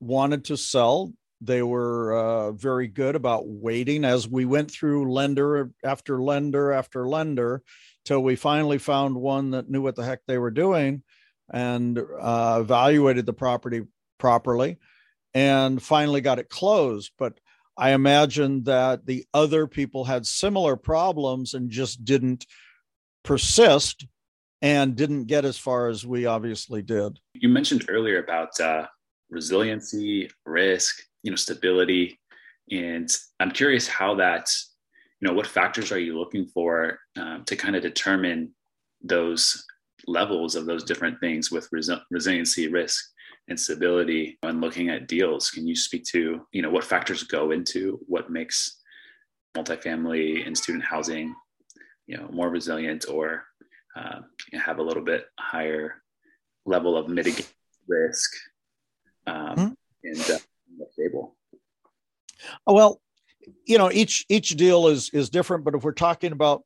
wanted 0.00 0.44
to 0.46 0.56
sell. 0.56 1.12
They 1.40 1.62
were 1.62 2.14
uh, 2.14 2.52
very 2.52 2.88
good 2.88 3.14
about 3.14 3.46
waiting 3.46 4.04
as 4.04 4.26
we 4.26 4.44
went 4.44 4.70
through 4.70 5.12
lender 5.12 5.70
after 5.84 6.20
lender 6.22 6.72
after 6.72 7.06
lender 7.06 7.62
till 8.04 8.22
we 8.22 8.36
finally 8.36 8.78
found 8.78 9.14
one 9.14 9.50
that 9.50 9.68
knew 9.68 9.82
what 9.82 9.96
the 9.96 10.04
heck 10.04 10.20
they 10.26 10.38
were 10.38 10.50
doing 10.50 11.02
and 11.52 11.98
uh, 11.98 12.58
evaluated 12.62 13.26
the 13.26 13.32
property 13.32 13.82
properly 14.18 14.78
and 15.34 15.82
finally 15.82 16.20
got 16.20 16.38
it 16.38 16.48
closed. 16.48 17.12
But 17.18 17.38
I 17.76 17.90
imagine 17.90 18.64
that 18.64 19.04
the 19.04 19.26
other 19.34 19.66
people 19.66 20.04
had 20.04 20.26
similar 20.26 20.76
problems 20.76 21.52
and 21.52 21.70
just 21.70 22.04
didn't 22.04 22.46
persist 23.22 24.06
and 24.66 24.96
didn't 24.96 25.26
get 25.26 25.44
as 25.44 25.56
far 25.56 25.88
as 25.88 26.04
we 26.04 26.26
obviously 26.26 26.82
did. 26.82 27.20
You 27.34 27.48
mentioned 27.48 27.84
earlier 27.88 28.20
about 28.20 28.58
uh, 28.58 28.86
resiliency, 29.30 30.28
risk, 30.44 31.02
you 31.22 31.30
know, 31.30 31.36
stability, 31.36 32.18
and 32.72 33.08
I'm 33.38 33.52
curious 33.52 33.86
how 33.86 34.16
that, 34.16 34.52
you 35.20 35.28
know, 35.28 35.34
what 35.34 35.46
factors 35.46 35.92
are 35.92 36.00
you 36.00 36.18
looking 36.18 36.46
for 36.46 36.98
um, 37.16 37.44
to 37.44 37.54
kind 37.54 37.76
of 37.76 37.82
determine 37.82 38.52
those 39.00 39.64
levels 40.08 40.56
of 40.56 40.66
those 40.66 40.82
different 40.82 41.20
things 41.20 41.52
with 41.52 41.68
res- 41.70 41.90
resiliency, 42.10 42.66
risk, 42.66 43.04
and 43.46 43.58
stability 43.58 44.36
when 44.40 44.60
looking 44.60 44.88
at 44.88 45.06
deals. 45.06 45.48
Can 45.48 45.68
you 45.68 45.76
speak 45.76 46.04
to 46.06 46.44
you 46.50 46.62
know 46.62 46.70
what 46.70 46.82
factors 46.82 47.22
go 47.22 47.52
into 47.52 48.00
what 48.08 48.30
makes 48.30 48.80
multifamily 49.56 50.44
and 50.44 50.58
student 50.58 50.84
housing 50.84 51.34
you 52.08 52.16
know 52.16 52.28
more 52.32 52.50
resilient 52.50 53.04
or 53.08 53.44
uh, 53.96 54.20
have 54.52 54.78
a 54.78 54.82
little 54.82 55.02
bit 55.02 55.26
higher 55.38 56.02
level 56.64 56.96
of 56.96 57.08
mitigation 57.08 57.46
risk 57.88 58.30
um, 59.26 59.56
mm-hmm. 59.56 59.68
and 60.04 60.30
uh, 60.30 60.38
more 60.76 60.88
stable? 60.92 61.36
Oh, 62.66 62.74
well, 62.74 63.00
you 63.64 63.78
know 63.78 63.90
each 63.92 64.26
each 64.28 64.50
deal 64.50 64.88
is 64.88 65.10
is 65.10 65.30
different, 65.30 65.64
but 65.64 65.74
if 65.74 65.82
we're 65.82 65.92
talking 65.92 66.32
about 66.32 66.62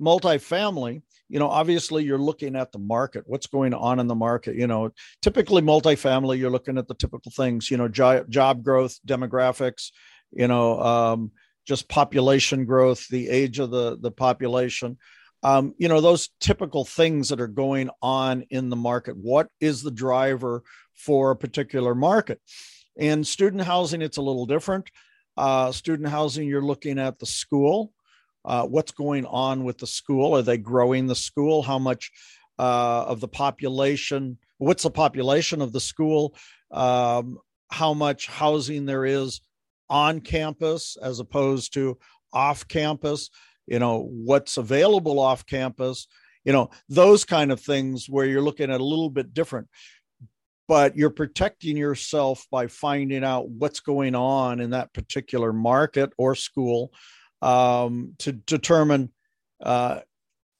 multifamily, 0.00 1.02
you 1.30 1.38
know 1.38 1.48
obviously 1.48 2.04
you're 2.04 2.18
looking 2.18 2.56
at 2.56 2.72
the 2.72 2.78
market 2.78 3.22
what's 3.26 3.46
going 3.46 3.72
on 3.72 4.00
in 4.00 4.08
the 4.08 4.14
market 4.14 4.56
you 4.56 4.66
know 4.66 4.90
typically 5.22 5.62
multifamily 5.62 6.36
you're 6.36 6.50
looking 6.50 6.76
at 6.76 6.88
the 6.88 6.94
typical 6.94 7.30
things 7.30 7.70
you 7.70 7.76
know 7.76 7.88
job, 7.88 8.28
job 8.28 8.62
growth 8.62 8.98
demographics 9.06 9.92
you 10.32 10.48
know 10.48 10.80
um, 10.80 11.30
just 11.66 11.88
population 11.88 12.64
growth 12.66 13.06
the 13.08 13.28
age 13.28 13.60
of 13.60 13.70
the 13.70 13.96
the 14.00 14.10
population 14.10 14.98
um, 15.42 15.74
you 15.78 15.88
know 15.88 16.00
those 16.00 16.28
typical 16.40 16.84
things 16.84 17.28
that 17.28 17.40
are 17.40 17.48
going 17.48 17.90
on 18.02 18.44
in 18.50 18.68
the 18.70 18.76
market 18.76 19.16
what 19.16 19.48
is 19.60 19.82
the 19.82 19.90
driver 19.90 20.62
for 20.94 21.30
a 21.30 21.36
particular 21.36 21.94
market 21.94 22.40
in 22.96 23.24
student 23.24 23.62
housing 23.62 24.02
it's 24.02 24.18
a 24.18 24.22
little 24.22 24.46
different 24.46 24.90
uh, 25.36 25.72
student 25.72 26.08
housing 26.08 26.46
you're 26.46 26.60
looking 26.60 26.98
at 26.98 27.18
the 27.18 27.26
school 27.26 27.92
uh, 28.44 28.66
what's 28.66 28.92
going 28.92 29.26
on 29.26 29.64
with 29.64 29.78
the 29.78 29.86
school. 29.86 30.36
Are 30.36 30.42
they 30.42 30.58
growing 30.58 31.06
the 31.06 31.14
school? 31.14 31.62
How 31.62 31.78
much 31.78 32.10
uh, 32.58 33.04
of 33.06 33.20
the 33.20 33.28
population? 33.28 34.38
What's 34.58 34.82
the 34.82 34.90
population 34.90 35.60
of 35.60 35.72
the 35.72 35.80
school? 35.80 36.34
Um, 36.70 37.38
how 37.70 37.94
much 37.94 38.26
housing 38.26 38.86
there 38.86 39.04
is 39.04 39.40
on 39.88 40.20
campus 40.20 40.96
as 41.00 41.20
opposed 41.20 41.74
to 41.74 41.98
off 42.32 42.66
campus? 42.66 43.30
You 43.70 43.78
know, 43.78 44.06
what's 44.10 44.58
available 44.58 45.18
off 45.18 45.46
campus? 45.46 46.06
You 46.44 46.52
know, 46.52 46.70
those 46.88 47.24
kind 47.24 47.52
of 47.52 47.60
things 47.60 48.08
where 48.08 48.26
you're 48.26 48.42
looking 48.42 48.70
at 48.70 48.80
a 48.80 48.84
little 48.84 49.10
bit 49.10 49.32
different 49.32 49.68
but 50.70 50.96
you're 50.96 51.10
protecting 51.10 51.76
yourself 51.76 52.46
by 52.48 52.68
finding 52.68 53.24
out 53.24 53.48
what's 53.48 53.80
going 53.80 54.14
on 54.14 54.60
in 54.60 54.70
that 54.70 54.92
particular 54.92 55.52
market 55.52 56.12
or 56.16 56.36
school 56.36 56.92
um, 57.42 58.14
to 58.18 58.30
determine 58.30 59.10
uh, 59.60 59.98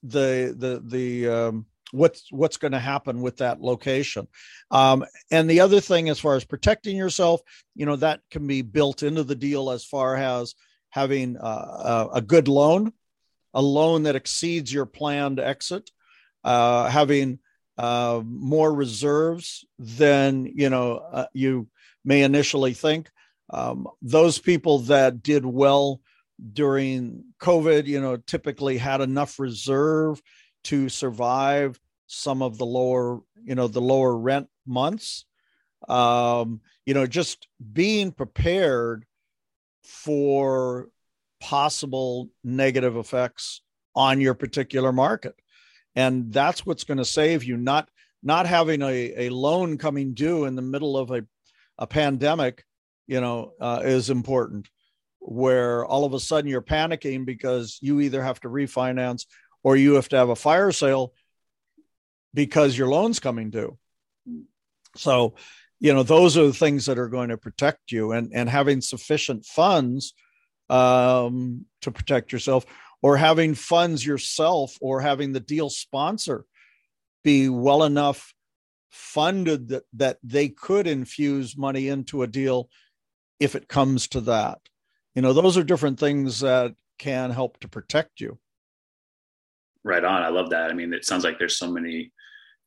the 0.02 0.52
the 0.58 0.82
the 0.84 1.28
um, 1.28 1.66
what's 1.92 2.24
what's 2.32 2.56
going 2.56 2.72
to 2.72 2.80
happen 2.80 3.20
with 3.20 3.36
that 3.36 3.60
location. 3.60 4.26
Um, 4.72 5.04
and 5.30 5.48
the 5.48 5.60
other 5.60 5.78
thing, 5.78 6.08
as 6.08 6.18
far 6.18 6.34
as 6.34 6.44
protecting 6.44 6.96
yourself, 6.96 7.40
you 7.76 7.86
know 7.86 7.94
that 7.94 8.20
can 8.32 8.48
be 8.48 8.62
built 8.62 9.04
into 9.04 9.22
the 9.22 9.36
deal 9.36 9.70
as 9.70 9.84
far 9.84 10.16
as 10.16 10.56
having 10.90 11.36
uh, 11.36 12.08
a, 12.12 12.16
a 12.16 12.20
good 12.20 12.48
loan, 12.48 12.92
a 13.54 13.62
loan 13.62 14.04
that 14.04 14.16
exceeds 14.16 14.72
your 14.72 14.86
planned 14.86 15.40
exit, 15.40 15.90
uh, 16.44 16.88
having 16.88 17.38
uh, 17.78 18.22
more 18.24 18.72
reserves 18.72 19.64
than 19.78 20.44
you 20.54 20.70
know 20.70 20.96
uh, 20.98 21.26
you 21.32 21.68
may 22.04 22.22
initially 22.22 22.74
think. 22.74 23.10
Um, 23.52 23.88
those 24.00 24.38
people 24.38 24.80
that 24.80 25.22
did 25.22 25.44
well 25.44 26.00
during 26.52 27.24
COVID, 27.40 27.86
you 27.86 28.00
know, 28.00 28.16
typically 28.16 28.78
had 28.78 29.00
enough 29.00 29.38
reserve 29.38 30.22
to 30.64 30.88
survive 30.88 31.78
some 32.06 32.42
of 32.42 32.58
the 32.58 32.66
lower, 32.66 33.20
you 33.42 33.54
know, 33.54 33.66
the 33.66 33.80
lower 33.80 34.16
rent 34.16 34.48
months. 34.66 35.24
Um, 35.88 36.60
you 36.86 36.94
know, 36.94 37.06
just 37.06 37.48
being 37.72 38.12
prepared 38.12 39.04
for 39.82 40.88
possible 41.40 42.28
negative 42.44 42.96
effects 42.96 43.62
on 43.94 44.20
your 44.20 44.34
particular 44.34 44.92
market. 44.92 45.34
And 45.96 46.32
that's 46.32 46.64
what's 46.64 46.84
going 46.84 46.98
to 46.98 47.04
save 47.04 47.44
you, 47.44 47.56
not 47.56 47.88
not 48.22 48.46
having 48.46 48.82
a, 48.82 49.26
a 49.26 49.28
loan 49.30 49.78
coming 49.78 50.12
due 50.12 50.44
in 50.44 50.54
the 50.54 50.62
middle 50.62 50.96
of 50.96 51.10
a, 51.10 51.24
a 51.78 51.86
pandemic, 51.86 52.64
you 53.06 53.20
know, 53.20 53.52
uh, 53.60 53.80
is 53.82 54.10
important 54.10 54.68
where 55.20 55.84
all 55.86 56.04
of 56.04 56.12
a 56.12 56.20
sudden 56.20 56.50
you're 56.50 56.62
panicking 56.62 57.24
because 57.24 57.78
you 57.80 58.00
either 58.00 58.22
have 58.22 58.40
to 58.40 58.48
refinance 58.48 59.26
or 59.62 59.76
you 59.76 59.94
have 59.94 60.08
to 60.08 60.16
have 60.16 60.28
a 60.28 60.36
fire 60.36 60.72
sale 60.72 61.12
because 62.34 62.76
your 62.76 62.88
loan's 62.88 63.20
coming 63.20 63.50
due. 63.50 63.78
So, 64.96 65.34
you 65.78 65.94
know, 65.94 66.02
those 66.02 66.36
are 66.36 66.46
the 66.46 66.52
things 66.52 66.86
that 66.86 66.98
are 66.98 67.08
going 67.08 67.30
to 67.30 67.36
protect 67.36 67.92
you 67.92 68.12
and, 68.12 68.32
and 68.34 68.48
having 68.48 68.80
sufficient 68.80 69.44
funds 69.44 70.14
um, 70.70 71.66
to 71.82 71.90
protect 71.90 72.32
yourself 72.32 72.64
or 73.02 73.16
having 73.16 73.54
funds 73.54 74.04
yourself 74.04 74.76
or 74.80 75.00
having 75.00 75.32
the 75.32 75.40
deal 75.40 75.68
sponsor 75.68 76.44
be 77.24 77.48
well 77.48 77.82
enough 77.82 78.32
funded 78.90 79.68
that, 79.68 79.84
that 79.92 80.18
they 80.22 80.48
could 80.48 80.86
infuse 80.86 81.56
money 81.56 81.88
into 81.88 82.22
a 82.22 82.26
deal 82.26 82.68
if 83.38 83.54
it 83.54 83.68
comes 83.68 84.08
to 84.08 84.20
that. 84.20 84.58
You 85.14 85.22
know 85.22 85.32
those 85.32 85.58
are 85.58 85.64
different 85.64 85.98
things 85.98 86.40
that 86.40 86.74
can 86.98 87.30
help 87.30 87.58
to 87.60 87.68
protect 87.68 88.20
you. 88.20 88.38
Right 89.82 90.04
on. 90.04 90.22
I 90.22 90.28
love 90.28 90.50
that. 90.50 90.70
I 90.70 90.74
mean 90.74 90.92
it 90.92 91.04
sounds 91.04 91.24
like 91.24 91.38
there's 91.38 91.58
so 91.58 91.70
many 91.70 92.12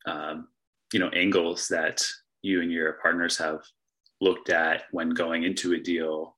um, 0.05 0.49
you 0.91 0.99
know 0.99 1.09
angles 1.09 1.67
that 1.69 2.05
you 2.41 2.61
and 2.61 2.71
your 2.71 2.93
partners 3.01 3.37
have 3.37 3.59
looked 4.19 4.49
at 4.49 4.83
when 4.91 5.09
going 5.09 5.43
into 5.43 5.73
a 5.73 5.79
deal 5.79 6.35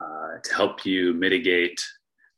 uh, 0.00 0.38
to 0.42 0.54
help 0.54 0.84
you 0.84 1.12
mitigate 1.14 1.82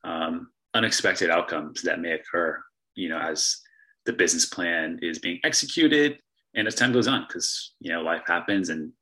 um, 0.05 0.51
unexpected 0.75 1.31
outcomes 1.31 1.83
that 1.83 2.01
may 2.01 2.13
occur 2.13 2.61
you 2.95 3.09
know 3.09 3.19
as 3.19 3.61
the 4.07 4.13
business 4.13 4.47
plan 4.47 4.99
is 5.03 5.19
being 5.19 5.39
executed 5.45 6.19
and 6.55 6.67
as 6.67 6.75
time 6.75 6.93
goes 6.93 7.09
on 7.09 7.25
because 7.29 7.75
you 7.81 7.93
know 7.93 8.03
life 8.03 8.23
happens 8.27 8.69
and 8.71 8.93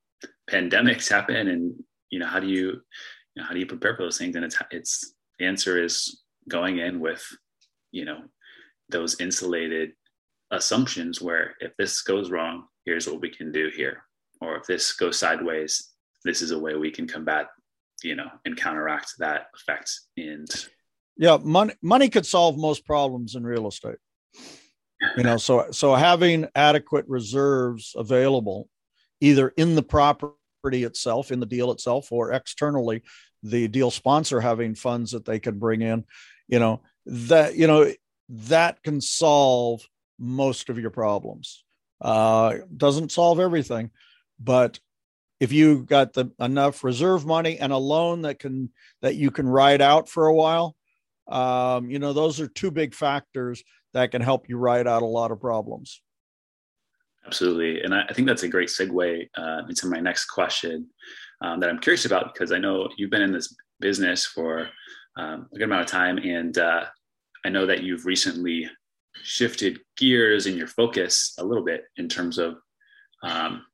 pandemics 0.50 1.08
happen 1.16 1.48
and 1.48 1.74
you 2.10 2.18
know 2.18 2.26
how 2.26 2.40
do 2.40 2.48
you 2.48 2.80
know, 3.38 3.44
how 3.44 3.54
do 3.54 3.60
you 3.60 3.66
prepare 3.66 3.96
for 3.96 4.02
those 4.02 4.18
things? 4.18 4.36
And 4.36 4.44
it's 4.44 4.58
it's 4.70 5.14
the 5.38 5.46
answer 5.46 5.82
is 5.82 6.22
going 6.48 6.78
in 6.78 7.00
with, 7.00 7.24
you 7.92 8.04
know, 8.04 8.22
those 8.90 9.20
insulated 9.20 9.92
assumptions 10.50 11.22
where 11.22 11.54
if 11.60 11.72
this 11.78 12.02
goes 12.02 12.30
wrong, 12.30 12.64
here's 12.84 13.06
what 13.06 13.20
we 13.20 13.30
can 13.30 13.52
do 13.52 13.70
here. 13.74 14.02
Or 14.40 14.56
if 14.56 14.66
this 14.66 14.92
goes 14.92 15.18
sideways, 15.18 15.90
this 16.24 16.42
is 16.42 16.50
a 16.50 16.58
way 16.58 16.74
we 16.74 16.90
can 16.90 17.06
combat, 17.06 17.46
you 18.02 18.14
know, 18.14 18.30
and 18.44 18.56
counteract 18.56 19.14
that 19.18 19.48
effect. 19.54 19.90
And 20.16 20.48
yeah, 21.16 21.38
money 21.42 21.74
money 21.82 22.08
could 22.08 22.26
solve 22.26 22.56
most 22.56 22.84
problems 22.84 23.34
in 23.34 23.44
real 23.44 23.68
estate. 23.68 23.98
You 25.16 25.22
know, 25.22 25.36
so 25.36 25.66
so 25.70 25.94
having 25.94 26.48
adequate 26.54 27.04
reserves 27.08 27.94
available 27.96 28.68
either 29.20 29.48
in 29.56 29.74
the 29.74 29.82
property 29.82 30.84
itself, 30.84 31.30
in 31.30 31.40
the 31.40 31.46
deal 31.46 31.70
itself, 31.70 32.12
or 32.12 32.32
externally, 32.32 33.02
the 33.42 33.68
deal 33.68 33.90
sponsor 33.90 34.40
having 34.40 34.74
funds 34.74 35.12
that 35.12 35.24
they 35.24 35.38
can 35.38 35.58
bring 35.58 35.82
in, 35.82 36.04
you 36.48 36.58
know, 36.58 36.80
that, 37.06 37.56
you 37.56 37.66
know, 37.66 37.92
that 38.28 38.82
can 38.82 39.00
solve 39.00 39.82
most 40.18 40.68
of 40.68 40.78
your 40.78 40.90
problems. 40.90 41.64
Uh, 42.00 42.54
doesn't 42.76 43.12
solve 43.12 43.40
everything, 43.40 43.90
but 44.38 44.78
if 45.40 45.52
you 45.52 45.84
got 45.84 46.12
the 46.12 46.30
enough 46.40 46.82
reserve 46.82 47.24
money 47.24 47.58
and 47.58 47.72
a 47.72 47.76
loan 47.76 48.22
that 48.22 48.38
can 48.38 48.70
that 49.02 49.16
you 49.16 49.30
can 49.30 49.48
ride 49.48 49.80
out 49.80 50.08
for 50.08 50.26
a 50.26 50.34
while, 50.34 50.76
um, 51.28 51.90
you 51.90 51.98
know, 51.98 52.12
those 52.12 52.40
are 52.40 52.48
two 52.48 52.70
big 52.70 52.94
factors 52.94 53.62
that 53.94 54.10
can 54.10 54.22
help 54.22 54.48
you 54.48 54.56
ride 54.56 54.86
out 54.86 55.02
a 55.02 55.06
lot 55.06 55.30
of 55.30 55.40
problems. 55.40 56.02
Absolutely. 57.26 57.82
And 57.82 57.94
I, 57.94 58.04
I 58.08 58.12
think 58.12 58.26
that's 58.26 58.42
a 58.42 58.48
great 58.48 58.68
segue 58.68 59.28
uh, 59.36 59.62
into 59.68 59.86
my 59.86 60.00
next 60.00 60.26
question 60.26 60.86
um, 61.42 61.60
that 61.60 61.68
I'm 61.68 61.78
curious 61.78 62.06
about 62.06 62.32
because 62.32 62.52
I 62.52 62.58
know 62.58 62.88
you've 62.96 63.10
been 63.10 63.22
in 63.22 63.32
this 63.32 63.54
business 63.80 64.24
for 64.24 64.68
um, 65.16 65.46
a 65.52 65.58
good 65.58 65.64
amount 65.64 65.82
of 65.82 65.88
time. 65.88 66.18
And 66.18 66.56
uh, 66.56 66.86
I 67.44 67.48
know 67.50 67.66
that 67.66 67.82
you've 67.82 68.06
recently 68.06 68.68
shifted 69.22 69.80
gears 69.96 70.46
in 70.46 70.56
your 70.56 70.68
focus 70.68 71.34
a 71.38 71.44
little 71.44 71.64
bit 71.64 71.84
in 71.96 72.08
terms 72.08 72.38
of 72.38 72.56
um, 73.22 73.64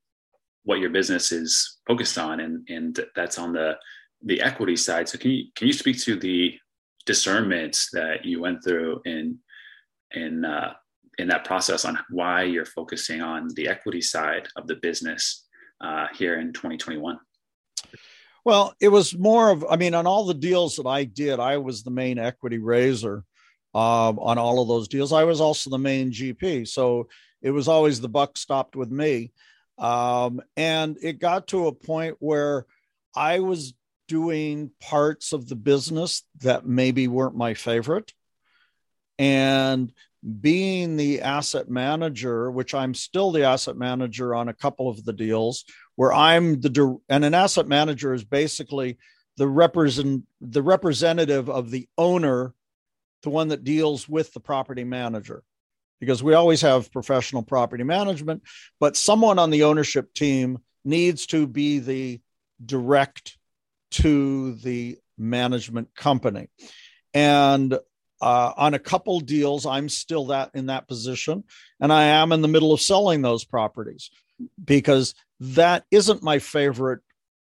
what 0.65 0.81
your 0.81 0.91
business 0.91 1.33
is 1.33 1.79
focused 1.87 2.19
on. 2.19 2.41
And, 2.41 2.69
and 2.69 3.07
that's 3.15 3.39
on 3.39 3.53
the, 3.53 3.77
the 4.23 4.41
equity 4.41 4.77
side. 4.77 5.09
So 5.09 5.19
can 5.19 5.31
you, 5.31 5.45
can 5.55 5.67
you 5.67 5.73
speak 5.73 6.01
to 6.03 6.17
the 6.17 6.59
discernment 7.07 7.79
that 7.93 8.25
you 8.25 8.41
went 8.41 8.65
through 8.65 9.03
in, 9.05 9.39
in 10.13 10.45
uh, 10.45 10.75
in 11.19 11.29
that 11.29 11.45
process 11.45 11.85
on 11.85 11.99
why 12.11 12.43
you're 12.43 12.65
focusing 12.65 13.21
on 13.21 13.49
the 13.55 13.69
equity 13.69 14.01
side 14.01 14.49
of 14.57 14.67
the 14.67 14.77
business 14.77 15.47
uh, 15.81 16.07
here 16.15 16.39
in 16.41 16.53
2021? 16.53 17.19
Well, 18.45 18.75
it 18.81 18.89
was 18.89 19.17
more 19.17 19.51
of, 19.51 19.65
I 19.69 19.77
mean, 19.77 19.95
on 19.95 20.07
all 20.07 20.27
the 20.27 20.35
deals 20.35 20.77
that 20.77 20.87
I 20.87 21.05
did, 21.05 21.41
I 21.41 21.59
was 21.59 21.83
the 21.83 21.91
main 21.91 22.19
equity 22.19 22.59
raiser 22.59 23.25
um, 23.75 24.19
on 24.19 24.39
all 24.39 24.61
of 24.61 24.69
those 24.69 24.89
deals. 24.89 25.13
I 25.13 25.25
was 25.25 25.41
also 25.41 25.71
the 25.71 25.79
main 25.79 26.11
GP. 26.11 26.69
So 26.69 27.09
it 27.41 27.51
was 27.51 27.69
always 27.69 28.01
the 28.01 28.09
buck 28.09 28.37
stopped 28.37 28.77
with 28.77 28.91
me. 28.91 29.33
Um, 29.79 30.41
and 30.57 30.97
it 31.03 31.19
got 31.19 31.49
to 31.49 31.67
a 31.67 31.73
point 31.73 32.17
where 32.21 32.67
I 33.15 33.41
was 33.41 33.75
doing 34.09 34.71
parts 34.81 35.33
of 35.33 35.49
the 35.49 35.57
business 35.57 36.23
that 36.41 36.67
maybe 36.67 37.09
weren't 37.09 37.37
my 37.37 37.55
favorite. 37.55 38.13
And 39.19 39.93
being 40.41 40.97
the 40.97 41.21
asset 41.21 41.69
manager, 41.69 42.51
which 42.51 42.75
I'm 42.75 42.95
still 42.95 43.31
the 43.31 43.45
asset 43.45 43.77
manager 43.77 44.35
on 44.35 44.49
a 44.49 44.55
couple 44.55 44.89
of 44.89 45.05
the 45.05 45.13
deals, 45.13 45.65
where 45.97 46.13
I'm 46.13 46.61
the 46.61 46.99
and 47.09 47.25
an 47.25 47.35
asset 47.35 47.69
manager 47.69 48.15
is 48.15 48.25
basically 48.25 48.99
the 49.37 49.47
represent 49.47 50.25
the 50.41 50.63
representative 50.63 51.51
of 51.51 51.71
the 51.71 51.89
owner, 51.99 52.55
the 53.23 53.31
one 53.31 53.49
that 53.49 53.65
deals 53.65 54.09
with 54.09 54.33
the 54.33 54.41
property 54.41 54.85
manager. 54.85 55.43
Because 56.05 56.23
we 56.23 56.35
always 56.35 56.61
have 56.61 56.93
professional 56.93 57.43
property 57.43 57.85
management, 57.85 58.43
but 58.81 58.97
someone 58.97 59.39
on 59.39 59.51
the 59.51 59.65
ownership 59.65 60.13
team 60.15 60.59
needs 60.85 61.27
to 61.27 61.47
be 61.47 61.79
the 61.79 62.21
direct 62.65 63.39
to 63.93 64.55
the 64.57 64.99
management 65.17 65.95
company. 65.95 66.49
And 67.15 67.73
uh, 68.21 68.53
on 68.57 68.75
a 68.75 68.79
couple 68.79 69.21
deals, 69.21 69.67
I'm 69.67 69.89
still 69.89 70.27
that 70.27 70.51
in 70.55 70.67
that 70.67 70.89
position, 70.89 71.45
and 71.81 71.93
I 71.93 72.05
am 72.05 72.33
in 72.33 72.43
the 72.43 72.49
middle 72.49 72.73
of 72.73 72.81
selling 72.81 73.23
those 73.23 73.45
properties 73.45 74.11
because 74.63 75.15
that 75.41 75.85
isn't 75.91 76.23
my 76.23 76.39
favorite 76.39 77.01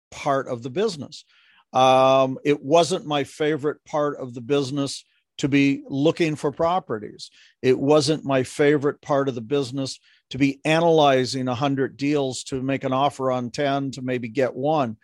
part 0.10 0.48
of 0.48 0.64
the 0.64 0.70
business. 0.70 1.26
Um, 1.74 2.38
it 2.44 2.62
wasn't 2.62 3.06
my 3.06 3.24
favorite 3.24 3.84
part 3.86 4.18
of 4.18 4.34
the 4.34 4.42
business 4.42 5.06
to 5.42 5.50
be 5.50 5.82
looking 5.90 6.36
for 6.36 6.52
properties. 6.52 7.32
It 7.64 7.78
wasn't 7.78 8.24
my 8.24 8.44
favorite 8.44 9.02
part 9.02 9.28
of 9.28 9.34
the 9.34 9.42
business 9.42 10.00
to 10.30 10.38
be 10.38 10.62
analyzing 10.64 11.48
100 11.48 11.98
deals 11.98 12.44
to 12.44 12.62
make 12.62 12.84
an 12.84 12.94
offer 12.94 13.32
on 13.32 13.50
10 13.50 13.90
to 13.92 14.04
maybe 14.04 14.30
get 14.30 14.56
one. 14.56 14.98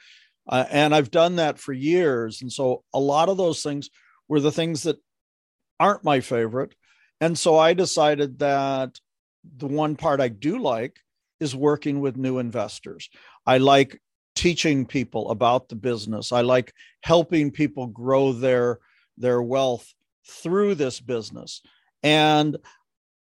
Uh, 0.48 0.64
and 0.70 0.94
I've 0.94 1.10
done 1.10 1.38
that 1.38 1.58
for 1.58 1.74
years. 1.74 2.44
And 2.44 2.54
so 2.54 2.84
a 2.94 3.00
lot 3.00 3.30
of 3.30 3.38
those 3.38 3.64
things 3.64 3.90
were 4.28 4.40
the 4.40 4.52
things 4.52 4.84
that 4.84 4.98
aren't 5.80 6.04
my 6.04 6.20
favorite. 6.20 6.76
And 7.20 7.36
so 7.36 7.58
I 7.58 7.74
decided 7.74 8.38
that 8.38 9.00
the 9.58 9.66
one 9.66 9.96
part 9.96 10.22
I 10.22 10.28
do 10.28 10.60
like 10.60 11.00
is 11.40 11.56
working 11.56 12.00
with 12.00 12.16
new 12.16 12.38
investors. 12.38 13.10
I 13.44 13.58
like 13.58 14.00
teaching 14.36 14.86
people 14.86 15.32
about 15.32 15.68
the 15.68 15.76
business. 15.76 16.32
I 16.32 16.42
like 16.42 16.74
helping 17.02 17.50
people 17.50 17.88
grow 17.88 18.34
their 18.34 18.78
their 19.18 19.42
wealth 19.42 19.92
through 20.30 20.76
this 20.76 21.00
business. 21.00 21.62
And 22.04 22.58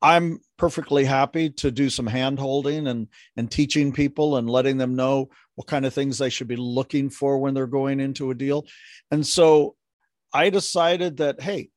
I'm 0.03 0.41
perfectly 0.59 1.05
happy 1.05 1.51
to 1.51 1.71
do 1.71 1.89
some 1.89 2.07
hand 2.07 2.39
holding 2.39 2.87
and 2.87 3.09
and 3.37 3.51
teaching 3.51 3.93
people 3.93 4.37
and 4.37 4.51
letting 4.51 4.77
them 4.77 4.97
know 4.97 5.31
what 5.55 5.67
kind 5.67 5.87
of 5.87 5.95
things 5.95 6.19
they 6.19 6.29
should 6.29 6.49
be 6.49 6.57
looking 6.57 7.09
for 7.09 7.39
when 7.39 7.55
they're 7.55 7.67
going 7.67 8.01
into 8.01 8.31
a 8.31 8.35
deal. 8.35 8.67
And 9.11 9.27
so 9.27 9.77
I 10.33 10.51
decided 10.51 11.19
that 11.19 11.41
hey, 11.41 11.71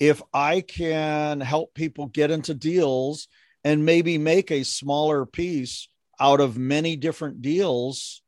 if 0.00 0.20
I 0.34 0.60
can 0.60 1.40
help 1.40 1.74
people 1.74 2.06
get 2.06 2.32
into 2.32 2.54
deals 2.54 3.28
and 3.62 3.84
maybe 3.84 4.18
make 4.18 4.50
a 4.50 4.64
smaller 4.64 5.24
piece 5.24 5.88
out 6.18 6.40
of 6.40 6.58
many 6.58 6.96
different 6.96 7.42
deals, 7.42 8.22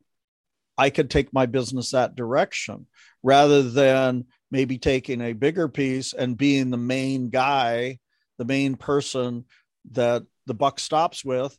I 0.79 0.90
could 0.90 1.11
take 1.11 1.33
my 1.33 1.47
business 1.47 1.90
that 1.90 2.14
direction 2.14 2.87
rather 3.25 3.62
than 3.62 4.27
maybe 4.51 4.79
taking 4.79 5.21
a 5.21 5.33
bigger 5.33 5.69
piece 5.69 6.13
and 6.13 6.37
being 6.37 6.71
the 6.71 6.77
main 6.77 7.29
guy, 7.29 7.99
the 8.39 8.45
main 8.45 8.77
person 8.77 9.45
that 9.93 10.25
the 10.47 10.55
buck 10.55 10.79
stops 10.79 11.25
with. 11.25 11.57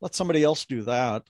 Let 0.00 0.14
somebody 0.14 0.42
else 0.42 0.64
do 0.64 0.82
that. 0.82 1.24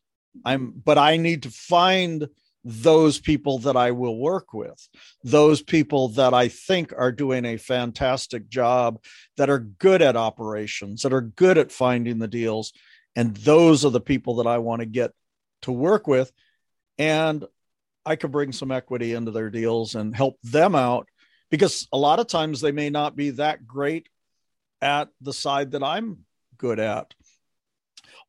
I'm, 0.44 0.72
but 0.72 0.98
I 0.98 1.16
need 1.16 1.44
to 1.44 1.50
find 1.50 2.28
those 2.64 3.20
people 3.20 3.58
that 3.60 3.76
I 3.76 3.90
will 3.90 4.16
work 4.16 4.54
with, 4.54 4.88
those 5.22 5.62
people 5.62 6.08
that 6.10 6.32
I 6.32 6.48
think 6.48 6.94
are 6.96 7.12
doing 7.12 7.44
a 7.44 7.58
fantastic 7.58 8.48
job, 8.48 9.02
that 9.36 9.50
are 9.50 9.58
good 9.58 10.00
at 10.00 10.16
operations, 10.16 11.02
that 11.02 11.12
are 11.12 11.20
good 11.20 11.58
at 11.58 11.70
finding 11.70 12.18
the 12.18 12.28
deals. 12.28 12.72
And 13.14 13.36
those 13.36 13.84
are 13.84 13.90
the 13.90 14.00
people 14.00 14.36
that 14.36 14.46
I 14.46 14.58
want 14.58 14.80
to 14.80 14.86
get 14.86 15.12
to 15.62 15.72
work 15.72 16.06
with. 16.06 16.32
And 16.98 17.44
I 18.06 18.16
could 18.16 18.32
bring 18.32 18.52
some 18.52 18.70
equity 18.70 19.14
into 19.14 19.30
their 19.30 19.50
deals 19.50 19.94
and 19.94 20.14
help 20.14 20.38
them 20.42 20.74
out 20.74 21.08
because 21.50 21.88
a 21.92 21.98
lot 21.98 22.20
of 22.20 22.26
times 22.26 22.60
they 22.60 22.72
may 22.72 22.90
not 22.90 23.16
be 23.16 23.30
that 23.30 23.66
great 23.66 24.08
at 24.82 25.08
the 25.20 25.32
side 25.32 25.72
that 25.72 25.82
I'm 25.82 26.18
good 26.58 26.78
at. 26.78 27.14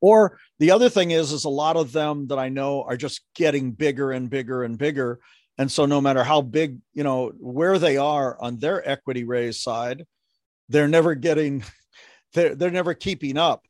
Or 0.01 0.39
the 0.59 0.71
other 0.71 0.89
thing 0.89 1.11
is, 1.11 1.31
is 1.31 1.45
a 1.45 1.49
lot 1.49 1.77
of 1.77 1.91
them 1.91 2.27
that 2.27 2.39
I 2.39 2.49
know 2.49 2.83
are 2.83 2.97
just 2.97 3.21
getting 3.33 3.71
bigger 3.71 4.11
and 4.11 4.29
bigger 4.29 4.63
and 4.63 4.77
bigger. 4.77 5.19
And 5.57 5.71
so 5.71 5.85
no 5.85 6.01
matter 6.01 6.23
how 6.23 6.41
big, 6.41 6.79
you 6.93 7.03
know, 7.03 7.31
where 7.39 7.79
they 7.79 7.97
are 7.97 8.39
on 8.39 8.57
their 8.57 8.87
equity 8.87 9.23
raise 9.23 9.59
side, 9.59 10.05
they're 10.69 10.87
never 10.87 11.15
getting, 11.15 11.63
they're, 12.33 12.55
they're 12.55 12.71
never 12.71 12.93
keeping 12.93 13.37
up 13.37 13.65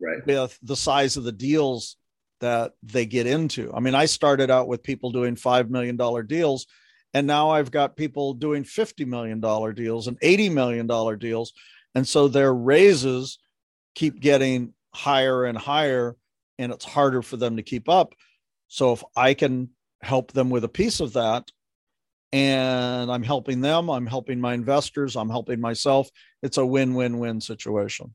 right. 0.00 0.26
with 0.26 0.58
the 0.62 0.76
size 0.76 1.16
of 1.16 1.24
the 1.24 1.32
deals 1.32 1.96
that 2.40 2.72
they 2.82 3.06
get 3.06 3.26
into. 3.26 3.72
I 3.74 3.80
mean, 3.80 3.94
I 3.94 4.06
started 4.06 4.50
out 4.50 4.68
with 4.68 4.82
people 4.82 5.10
doing 5.10 5.36
$5 5.36 5.70
million 5.70 5.96
deals, 6.26 6.66
and 7.14 7.26
now 7.26 7.50
I've 7.50 7.70
got 7.70 7.96
people 7.96 8.34
doing 8.34 8.64
$50 8.64 9.06
million 9.06 9.40
deals 9.74 10.06
and 10.08 10.20
$80 10.20 10.52
million 10.52 11.18
deals. 11.18 11.52
And 11.94 12.06
so 12.06 12.28
their 12.28 12.52
raises 12.52 13.38
keep 13.94 14.20
getting 14.20 14.74
higher 14.94 15.44
and 15.44 15.58
higher 15.58 16.16
and 16.58 16.72
it's 16.72 16.84
harder 16.84 17.22
for 17.22 17.36
them 17.36 17.56
to 17.56 17.62
keep 17.62 17.88
up 17.88 18.14
so 18.68 18.92
if 18.92 19.02
i 19.16 19.34
can 19.34 19.68
help 20.02 20.32
them 20.32 20.50
with 20.50 20.64
a 20.64 20.68
piece 20.68 21.00
of 21.00 21.12
that 21.14 21.50
and 22.32 23.10
i'm 23.10 23.22
helping 23.22 23.60
them 23.60 23.90
i'm 23.90 24.06
helping 24.06 24.40
my 24.40 24.54
investors 24.54 25.16
i'm 25.16 25.30
helping 25.30 25.60
myself 25.60 26.08
it's 26.42 26.58
a 26.58 26.66
win-win-win 26.66 27.40
situation 27.40 28.14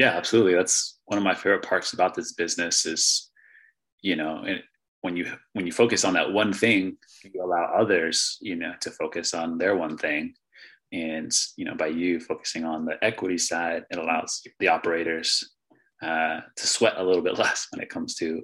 yeah 0.00 0.16
absolutely 0.16 0.54
that's 0.54 0.98
one 1.06 1.18
of 1.18 1.24
my 1.24 1.34
favorite 1.34 1.68
parts 1.70 1.92
about 1.92 2.14
this 2.14 2.32
business 2.32 2.86
is 2.86 3.30
you 4.02 4.16
know 4.16 4.44
when 5.02 5.16
you 5.16 5.26
when 5.54 5.66
you 5.66 5.72
focus 5.72 6.04
on 6.04 6.14
that 6.14 6.32
one 6.32 6.52
thing 6.52 6.96
you 7.32 7.44
allow 7.44 7.64
others 7.82 8.38
you 8.40 8.56
know 8.56 8.72
to 8.80 8.90
focus 8.90 9.34
on 9.34 9.58
their 9.58 9.76
one 9.76 9.96
thing 9.96 10.34
and 10.92 11.32
you 11.56 11.64
know, 11.64 11.74
by 11.74 11.86
you 11.86 12.20
focusing 12.20 12.64
on 12.64 12.84
the 12.84 13.02
equity 13.02 13.38
side, 13.38 13.84
it 13.90 13.98
allows 13.98 14.42
the 14.58 14.68
operators 14.68 15.52
uh, 16.02 16.40
to 16.56 16.66
sweat 16.66 16.94
a 16.96 17.04
little 17.04 17.22
bit 17.22 17.38
less 17.38 17.66
when 17.70 17.82
it 17.82 17.90
comes 17.90 18.14
to 18.16 18.42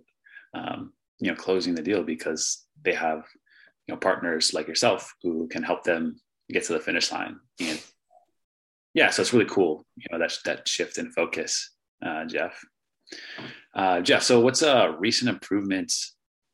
um, 0.55 0.93
you 1.19 1.31
know 1.31 1.37
closing 1.37 1.75
the 1.75 1.83
deal 1.83 2.03
because 2.03 2.67
they 2.85 2.93
have 2.93 3.25
you 3.87 3.95
know 3.95 3.99
partners 3.99 4.55
like 4.55 4.69
yourself 4.69 5.13
who 5.23 5.49
can 5.49 5.63
help 5.63 5.83
them 5.83 6.17
get 6.51 6.65
to 6.65 6.73
the 6.73 6.81
finish 6.81 7.11
line. 7.11 7.37
And 7.61 7.83
yeah, 8.97 9.11
so 9.11 9.21
it's 9.21 9.33
really 9.35 9.45
cool, 9.45 9.85
you 9.97 10.07
know, 10.11 10.19
that 10.19 10.33
that 10.47 10.67
shift 10.67 10.97
in 10.97 11.13
focus, 11.13 11.71
uh, 12.05 12.25
Jeff. 12.25 12.59
Uh, 13.75 14.01
Jeff, 14.01 14.23
so 14.23 14.41
what's 14.41 14.63
a 14.63 14.97
recent 14.99 15.29
improvement 15.29 15.93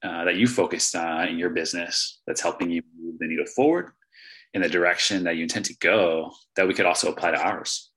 uh, 0.02 0.24
that 0.24 0.34
you 0.34 0.48
focused 0.48 0.96
on 0.96 1.28
in 1.28 1.38
your 1.38 1.50
business 1.50 2.20
that's 2.26 2.40
helping 2.40 2.68
you 2.68 2.82
move 3.00 3.14
the 3.20 3.28
needle 3.28 3.46
forward 3.46 3.92
in 4.54 4.60
the 4.60 4.68
direction 4.68 5.22
that 5.22 5.36
you 5.36 5.44
intend 5.44 5.66
to 5.66 5.76
go 5.78 6.32
that 6.56 6.66
we 6.66 6.74
could 6.74 6.84
also 6.84 7.12
apply 7.12 7.30
to 7.30 7.40
ours? 7.40 7.92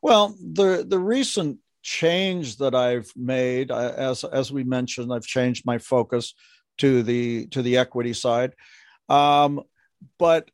Well, 0.00 0.36
the 0.40 0.86
the 0.88 1.00
recent 1.00 1.58
change 1.82 2.58
that 2.58 2.76
I've 2.76 3.10
made, 3.16 3.72
as 3.72 4.22
as 4.22 4.52
we 4.52 4.62
mentioned, 4.62 5.12
I've 5.12 5.26
changed 5.26 5.66
my 5.66 5.78
focus 5.78 6.32
to 6.78 7.02
the 7.02 7.48
to 7.48 7.60
the 7.60 7.78
equity 7.78 8.12
side, 8.12 8.52
um, 9.08 9.62
but 10.16 10.48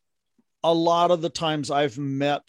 a 0.64 0.72
lot 0.72 1.10
of 1.10 1.20
the 1.20 1.28
times 1.28 1.70
I've 1.70 1.98
met 1.98 2.48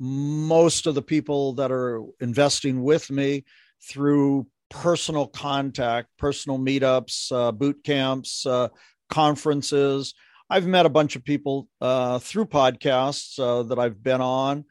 most 0.00 0.86
of 0.86 0.94
the 0.94 1.02
people 1.02 1.52
that 1.52 1.70
are 1.70 2.02
investing 2.20 2.82
with 2.82 3.10
me 3.10 3.44
through 3.82 4.46
personal 4.70 5.26
contact, 5.26 6.08
personal 6.16 6.58
meetups, 6.58 7.30
uh, 7.30 7.52
boot 7.52 7.84
camps, 7.84 8.46
uh, 8.46 8.68
conferences. 9.10 10.14
I've 10.48 10.66
met 10.66 10.86
a 10.86 10.90
bunch 10.90 11.16
of 11.16 11.24
people 11.24 11.68
uh, 11.80 12.18
through 12.18 12.46
podcasts 12.46 13.38
uh, 13.38 13.64
that 13.64 13.78
I've 13.78 14.02
been 14.02 14.22
on. 14.22 14.64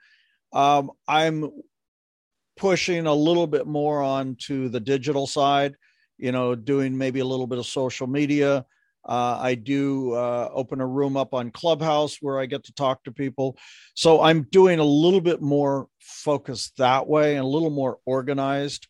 Um, 0.51 0.91
I'm 1.07 1.51
pushing 2.57 3.05
a 3.05 3.13
little 3.13 3.47
bit 3.47 3.67
more 3.67 4.01
onto 4.01 4.67
the 4.67 4.79
digital 4.79 5.27
side, 5.27 5.75
you 6.17 6.31
know, 6.31 6.55
doing 6.55 6.97
maybe 6.97 7.19
a 7.19 7.25
little 7.25 7.47
bit 7.47 7.59
of 7.59 7.67
social 7.67 8.07
media. 8.07 8.65
Uh, 9.05 9.39
I 9.41 9.55
do 9.55 10.13
uh, 10.13 10.49
open 10.53 10.81
a 10.81 10.87
room 10.87 11.17
up 11.17 11.33
on 11.33 11.51
Clubhouse 11.51 12.17
where 12.21 12.39
I 12.39 12.45
get 12.45 12.65
to 12.65 12.73
talk 12.73 13.03
to 13.03 13.11
people. 13.11 13.57
So 13.93 14.21
I'm 14.21 14.43
doing 14.43 14.79
a 14.79 14.83
little 14.83 15.21
bit 15.21 15.41
more 15.41 15.87
focused 15.99 16.77
that 16.77 17.07
way 17.07 17.35
and 17.35 17.43
a 17.43 17.47
little 17.47 17.69
more 17.69 17.99
organized. 18.05 18.87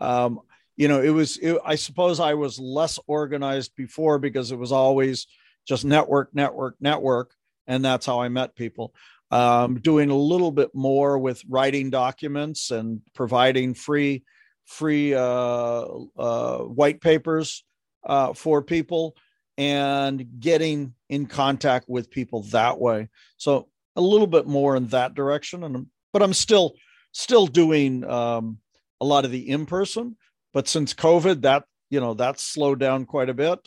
Um, 0.00 0.40
you 0.76 0.88
know, 0.88 1.02
it 1.02 1.10
was, 1.10 1.36
it, 1.36 1.58
I 1.64 1.74
suppose 1.74 2.20
I 2.20 2.34
was 2.34 2.58
less 2.58 2.98
organized 3.06 3.76
before 3.76 4.18
because 4.18 4.50
it 4.50 4.58
was 4.58 4.72
always 4.72 5.26
just 5.68 5.84
network, 5.84 6.34
network, 6.34 6.76
network. 6.80 7.34
And 7.66 7.84
that's 7.84 8.06
how 8.06 8.20
I 8.20 8.28
met 8.28 8.56
people. 8.56 8.94
Um, 9.30 9.78
doing 9.78 10.10
a 10.10 10.16
little 10.16 10.50
bit 10.50 10.74
more 10.74 11.18
with 11.18 11.42
writing 11.48 11.90
documents 11.90 12.72
and 12.72 13.02
providing 13.14 13.74
free, 13.74 14.24
free 14.64 15.14
uh, 15.14 15.84
uh, 16.18 16.58
white 16.58 17.00
papers 17.00 17.62
uh, 18.04 18.32
for 18.32 18.62
people 18.62 19.14
and 19.60 20.40
getting 20.40 20.94
in 21.10 21.26
contact 21.26 21.86
with 21.86 22.10
people 22.10 22.44
that 22.44 22.80
way. 22.80 23.10
So 23.36 23.68
a 23.94 24.00
little 24.00 24.26
bit 24.26 24.46
more 24.46 24.74
in 24.74 24.86
that 24.86 25.12
direction. 25.12 25.64
And 25.64 25.86
but 26.14 26.22
I'm 26.22 26.32
still 26.32 26.72
still 27.12 27.46
doing 27.46 28.02
um, 28.04 28.56
a 29.02 29.04
lot 29.04 29.26
of 29.26 29.30
the 29.30 29.50
in 29.50 29.66
person. 29.66 30.16
But 30.54 30.66
since 30.66 30.94
COVID, 30.94 31.42
that 31.42 31.64
you 31.90 32.00
know 32.00 32.14
that's 32.14 32.42
slowed 32.42 32.80
down 32.80 33.04
quite 33.04 33.28
a 33.28 33.34
bit. 33.34 33.58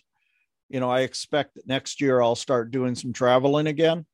You 0.67 0.79
know, 0.79 0.89
I 0.89 1.01
expect 1.01 1.53
that 1.53 1.67
next 1.67 2.01
year 2.01 2.19
I'll 2.21 2.35
start 2.35 2.71
doing 2.71 2.95
some 2.95 3.13
traveling 3.13 3.67
again. 3.67 4.07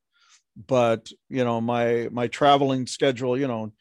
But 0.66 1.10
you 1.30 1.44
know, 1.44 1.62
my 1.62 2.10
my 2.12 2.26
traveling 2.26 2.86
schedule, 2.88 3.38
you 3.38 3.48
know, 3.48 3.72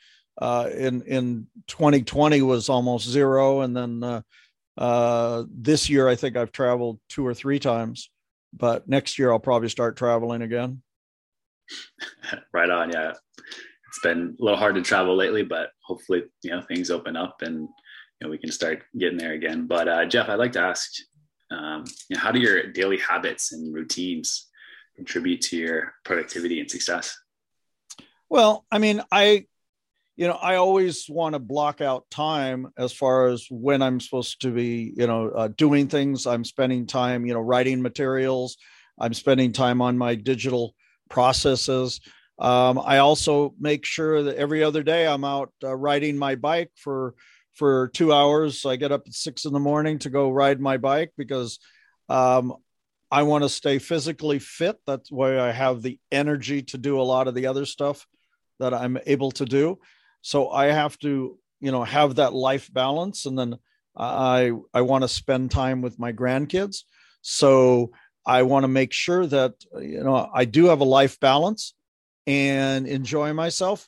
uh, 0.42 0.70
in 0.74 1.02
in 1.02 1.48
2020 1.68 2.44
was 2.44 2.70
almost 2.70 3.10
zero, 3.10 3.60
and 3.60 3.76
then 3.76 4.04
uh, 4.04 4.22
uh, 4.80 5.44
this 5.52 5.90
year 5.90 6.08
I 6.08 6.16
think 6.16 6.36
I've 6.36 6.52
traveled 6.52 7.00
two 7.08 7.26
or 7.26 7.36
three 7.36 7.60
times. 7.60 8.10
But 8.52 8.90
next 8.90 9.20
year 9.20 9.32
I'll 9.32 9.38
probably 9.38 9.70
start 9.70 9.96
traveling 9.96 10.42
again. 10.42 10.82
right 12.54 12.70
on, 12.70 12.92
yeah 12.92 13.14
it's 13.90 14.00
been 14.00 14.38
a 14.40 14.44
little 14.44 14.58
hard 14.58 14.76
to 14.76 14.82
travel 14.82 15.16
lately, 15.16 15.44
but 15.44 15.72
hopefully, 15.84 16.24
you 16.44 16.52
know, 16.52 16.62
things 16.62 16.92
open 16.92 17.18
up 17.18 17.42
and 17.42 17.62
you 17.62 17.68
know 18.22 18.30
we 18.30 18.38
can 18.38 18.52
start 18.52 18.84
getting 18.98 19.18
there 19.18 19.34
again. 19.34 19.66
But 19.66 19.88
uh, 19.88 20.06
Jeff, 20.06 20.30
I'd 20.30 20.36
like 20.36 20.52
to 20.54 20.62
ask, 20.62 20.92
um, 21.50 21.86
you 22.08 22.16
know, 22.16 22.22
how 22.22 22.32
do 22.32 22.40
your 22.40 22.72
daily 22.72 22.98
habits 22.98 23.52
and 23.52 23.74
routines 23.74 24.48
contribute 24.96 25.42
to 25.42 25.58
your 25.58 25.94
productivity 26.06 26.60
and 26.60 26.70
success? 26.70 27.18
Well, 28.30 28.66
I 28.72 28.78
mean, 28.78 29.02
I, 29.12 29.48
you 30.20 30.28
know, 30.28 30.34
I 30.34 30.56
always 30.56 31.10
want 31.10 31.32
to 31.32 31.40
block 31.40 31.80
out 31.80 32.10
time 32.12 32.68
as 32.78 32.92
far 32.92 33.28
as 33.28 33.48
when 33.50 33.82
I'm 33.82 34.02
supposed 34.02 34.42
to 34.42 34.52
be, 34.52 34.92
you 34.98 35.08
know, 35.08 35.30
uh, 35.30 35.48
doing 35.48 35.88
things. 35.88 36.28
I'm 36.28 36.44
spending 36.44 36.88
time, 36.88 37.26
you 37.26 37.34
know, 37.34 37.40
writing 37.40 37.82
materials. 37.82 38.58
I'm 39.00 39.14
spending 39.14 39.54
time 39.54 39.82
on 39.82 39.98
my 39.98 40.16
digital 40.16 40.76
processes. 41.10 42.02
Um, 42.38 42.80
I 42.84 42.98
also 42.98 43.56
make 43.62 43.86
sure 43.86 44.24
that 44.24 44.36
every 44.36 44.62
other 44.62 44.84
day 44.84 45.08
I'm 45.08 45.24
out 45.24 45.54
uh, 45.64 45.74
riding 45.74 46.18
my 46.18 46.36
bike 46.36 46.72
for 46.76 47.16
for 47.54 47.88
two 47.94 48.12
hours. 48.12 48.66
I 48.66 48.76
get 48.76 48.92
up 48.92 49.04
at 49.08 49.14
six 49.14 49.46
in 49.46 49.54
the 49.54 49.60
morning 49.60 50.00
to 50.00 50.10
go 50.10 50.32
ride 50.32 50.60
my 50.60 50.76
bike 50.76 51.14
because 51.18 51.60
um, 52.10 52.56
I 53.10 53.24
want 53.24 53.46
to 53.46 53.50
stay 53.50 53.80
physically 53.80 54.40
fit. 54.40 54.76
That's 54.86 55.10
why 55.10 55.40
I 55.40 55.54
have 55.54 55.82
the 55.82 55.98
energy 56.12 56.64
to 56.64 56.78
do 56.78 57.00
a 57.00 57.04
lot 57.04 57.30
of 57.30 57.36
the 57.36 57.48
other 57.48 57.66
stuff 57.66 58.06
that 58.60 58.74
I'm 58.74 58.98
able 59.06 59.32
to 59.32 59.46
do. 59.46 59.80
So 60.22 60.50
I 60.50 60.66
have 60.66 60.98
to, 61.00 61.38
you 61.60 61.72
know, 61.72 61.84
have 61.84 62.16
that 62.16 62.34
life 62.34 62.72
balance, 62.74 63.26
and 63.26 63.38
then 63.38 63.58
I 63.96 64.52
I 64.74 64.82
want 64.82 65.04
to 65.04 65.08
spend 65.08 65.52
time 65.52 65.82
with 65.82 66.00
my 66.00 66.12
grandkids. 66.14 66.84
So 67.22 67.92
I 68.26 68.44
want 68.44 68.64
to 68.64 68.68
make 68.68 68.94
sure 68.94 69.26
that 69.28 69.54
you 69.80 70.04
know 70.04 70.30
I 70.34 70.46
do 70.46 70.66
have 70.66 70.82
a 70.82 70.86
life 70.86 71.20
balance 71.20 71.74
and 72.28 72.88
enjoy 72.88 73.34
myself. 73.34 73.88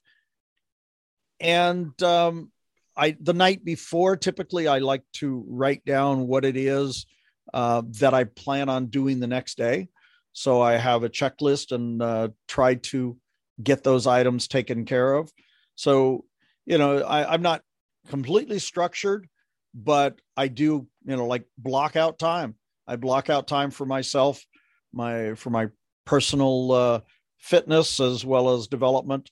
And 1.39 2.02
um, 2.04 2.52
I 2.96 3.15
the 3.20 3.34
night 3.34 3.63
before, 3.63 4.17
typically 4.17 4.67
I 4.67 4.80
like 4.80 5.04
to 5.13 5.46
write 5.48 5.86
down 5.86 6.28
what 6.28 6.46
it 6.46 6.58
is 6.58 7.06
uh, 7.54 7.84
that 8.00 8.13
I 8.13 8.26
plan 8.26 8.70
on 8.70 8.88
doing 8.88 9.20
the 9.20 9.28
next 9.28 9.58
day. 9.58 9.89
So 10.34 10.62
I 10.62 10.74
have 10.74 11.04
a 11.04 11.10
checklist 11.10 11.72
and 11.72 12.02
uh, 12.02 12.30
try 12.48 12.76
to 12.76 13.17
get 13.62 13.84
those 13.84 14.08
items 14.08 14.48
taken 14.48 14.86
care 14.86 15.13
of. 15.13 15.32
So 15.82 16.26
you 16.67 16.78
know 16.78 17.00
I, 17.00 17.34
I'm 17.34 17.41
not 17.41 17.63
completely 18.08 18.60
structured, 18.60 19.28
but 19.74 20.20
I 20.38 20.48
do 20.48 20.88
you 21.06 21.15
know 21.15 21.26
like 21.26 21.46
block 21.58 21.96
out 21.96 22.20
time. 22.20 22.56
I 22.88 22.98
block 22.98 23.32
out 23.32 23.48
time 23.48 23.72
for 23.72 23.88
myself, 23.88 24.46
my 24.94 25.34
for 25.34 25.50
my 25.50 25.70
personal 26.06 26.72
uh, 26.72 27.00
fitness 27.39 28.00
as 28.00 28.24
well 28.24 28.54
as 28.54 28.67
development. 28.67 29.32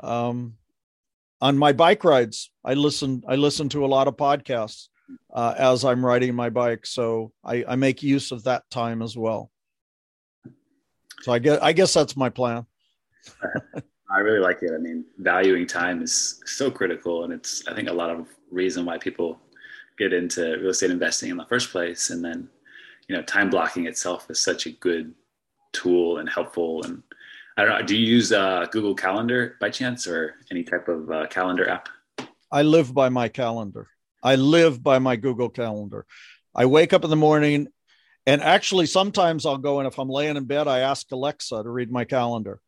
Um, 0.00 0.54
on 1.42 1.58
my 1.58 1.74
bike 1.74 2.04
rides, 2.04 2.50
I 2.64 2.72
listen. 2.72 3.22
I 3.28 3.34
listen 3.36 3.68
to 3.70 3.84
a 3.84 3.92
lot 3.94 4.08
of 4.08 4.16
podcasts 4.16 4.88
uh, 5.34 5.54
as 5.58 5.84
I'm 5.84 6.06
riding 6.06 6.34
my 6.34 6.48
bike, 6.48 6.86
so 6.86 7.32
I, 7.44 7.64
I 7.68 7.76
make 7.76 8.02
use 8.02 8.32
of 8.32 8.44
that 8.44 8.62
time 8.70 9.02
as 9.02 9.14
well. 9.14 9.50
So 11.20 11.32
I 11.32 11.38
guess 11.38 11.58
I 11.60 11.74
guess 11.74 11.92
that's 11.92 12.16
my 12.16 12.30
plan. 12.30 12.64
I 14.22 14.24
really 14.24 14.38
like 14.38 14.62
it. 14.62 14.70
I 14.72 14.78
mean, 14.78 15.04
valuing 15.18 15.66
time 15.66 16.00
is 16.00 16.40
so 16.46 16.70
critical, 16.70 17.24
and 17.24 17.32
it's 17.32 17.66
I 17.66 17.74
think 17.74 17.88
a 17.88 17.92
lot 17.92 18.08
of 18.08 18.28
reason 18.52 18.84
why 18.84 18.96
people 18.96 19.40
get 19.98 20.12
into 20.12 20.58
real 20.58 20.70
estate 20.70 20.92
investing 20.92 21.30
in 21.30 21.36
the 21.36 21.44
first 21.46 21.72
place. 21.72 22.10
And 22.10 22.24
then, 22.24 22.48
you 23.08 23.16
know, 23.16 23.22
time 23.22 23.50
blocking 23.50 23.86
itself 23.86 24.30
is 24.30 24.38
such 24.38 24.66
a 24.66 24.70
good 24.70 25.12
tool 25.72 26.18
and 26.18 26.28
helpful 26.28 26.84
and 26.84 27.02
I 27.56 27.64
don't 27.64 27.80
know. 27.80 27.84
Do 27.84 27.96
you 27.96 28.06
use 28.06 28.30
uh, 28.32 28.66
Google 28.70 28.94
Calendar 28.94 29.56
by 29.60 29.70
chance 29.70 30.06
or 30.06 30.36
any 30.52 30.62
type 30.62 30.86
of 30.86 31.10
uh, 31.10 31.26
calendar 31.26 31.68
app? 31.68 31.88
I 32.50 32.62
live 32.62 32.94
by 32.94 33.08
my 33.08 33.28
calendar. 33.28 33.88
I 34.22 34.36
live 34.36 34.82
by 34.82 35.00
my 35.00 35.16
Google 35.16 35.50
Calendar. 35.50 36.06
I 36.54 36.66
wake 36.66 36.92
up 36.92 37.04
in 37.04 37.10
the 37.10 37.16
morning, 37.16 37.66
and 38.24 38.40
actually, 38.40 38.86
sometimes 38.86 39.44
I'll 39.44 39.58
go 39.58 39.80
and 39.80 39.88
if 39.88 39.98
I'm 39.98 40.08
laying 40.08 40.36
in 40.36 40.44
bed, 40.44 40.68
I 40.68 40.78
ask 40.78 41.10
Alexa 41.10 41.62
to 41.62 41.68
read 41.68 41.90
my 41.90 42.04
calendar, 42.04 42.60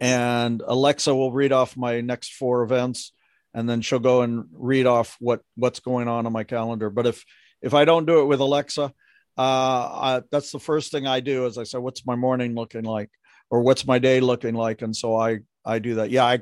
and 0.00 0.62
Alexa 0.66 1.14
will 1.14 1.32
read 1.32 1.52
off 1.52 1.76
my 1.76 2.00
next 2.00 2.34
four 2.34 2.62
events, 2.62 3.12
and 3.52 3.68
then 3.68 3.80
she'll 3.80 3.98
go 3.98 4.22
and 4.22 4.46
read 4.52 4.86
off 4.86 5.16
what 5.20 5.40
what's 5.56 5.80
going 5.80 6.08
on 6.08 6.26
on 6.26 6.32
my 6.32 6.44
calendar. 6.44 6.90
But 6.90 7.06
if 7.06 7.24
if 7.62 7.74
I 7.74 7.84
don't 7.84 8.06
do 8.06 8.20
it 8.20 8.26
with 8.26 8.40
Alexa, 8.40 8.92
uh, 9.36 9.40
I, 9.40 10.22
that's 10.30 10.52
the 10.52 10.60
first 10.60 10.92
thing 10.92 11.06
I 11.06 11.20
do. 11.20 11.46
Is 11.46 11.58
I 11.58 11.64
say, 11.64 11.78
"What's 11.78 12.06
my 12.06 12.16
morning 12.16 12.54
looking 12.54 12.84
like?" 12.84 13.10
or 13.50 13.60
what's 13.60 13.86
my 13.86 13.98
day 13.98 14.20
looking 14.20 14.54
like 14.54 14.82
and 14.82 14.94
so 14.94 15.16
i 15.16 15.38
i 15.64 15.78
do 15.78 15.96
that 15.96 16.10
yeah 16.10 16.24
i 16.24 16.40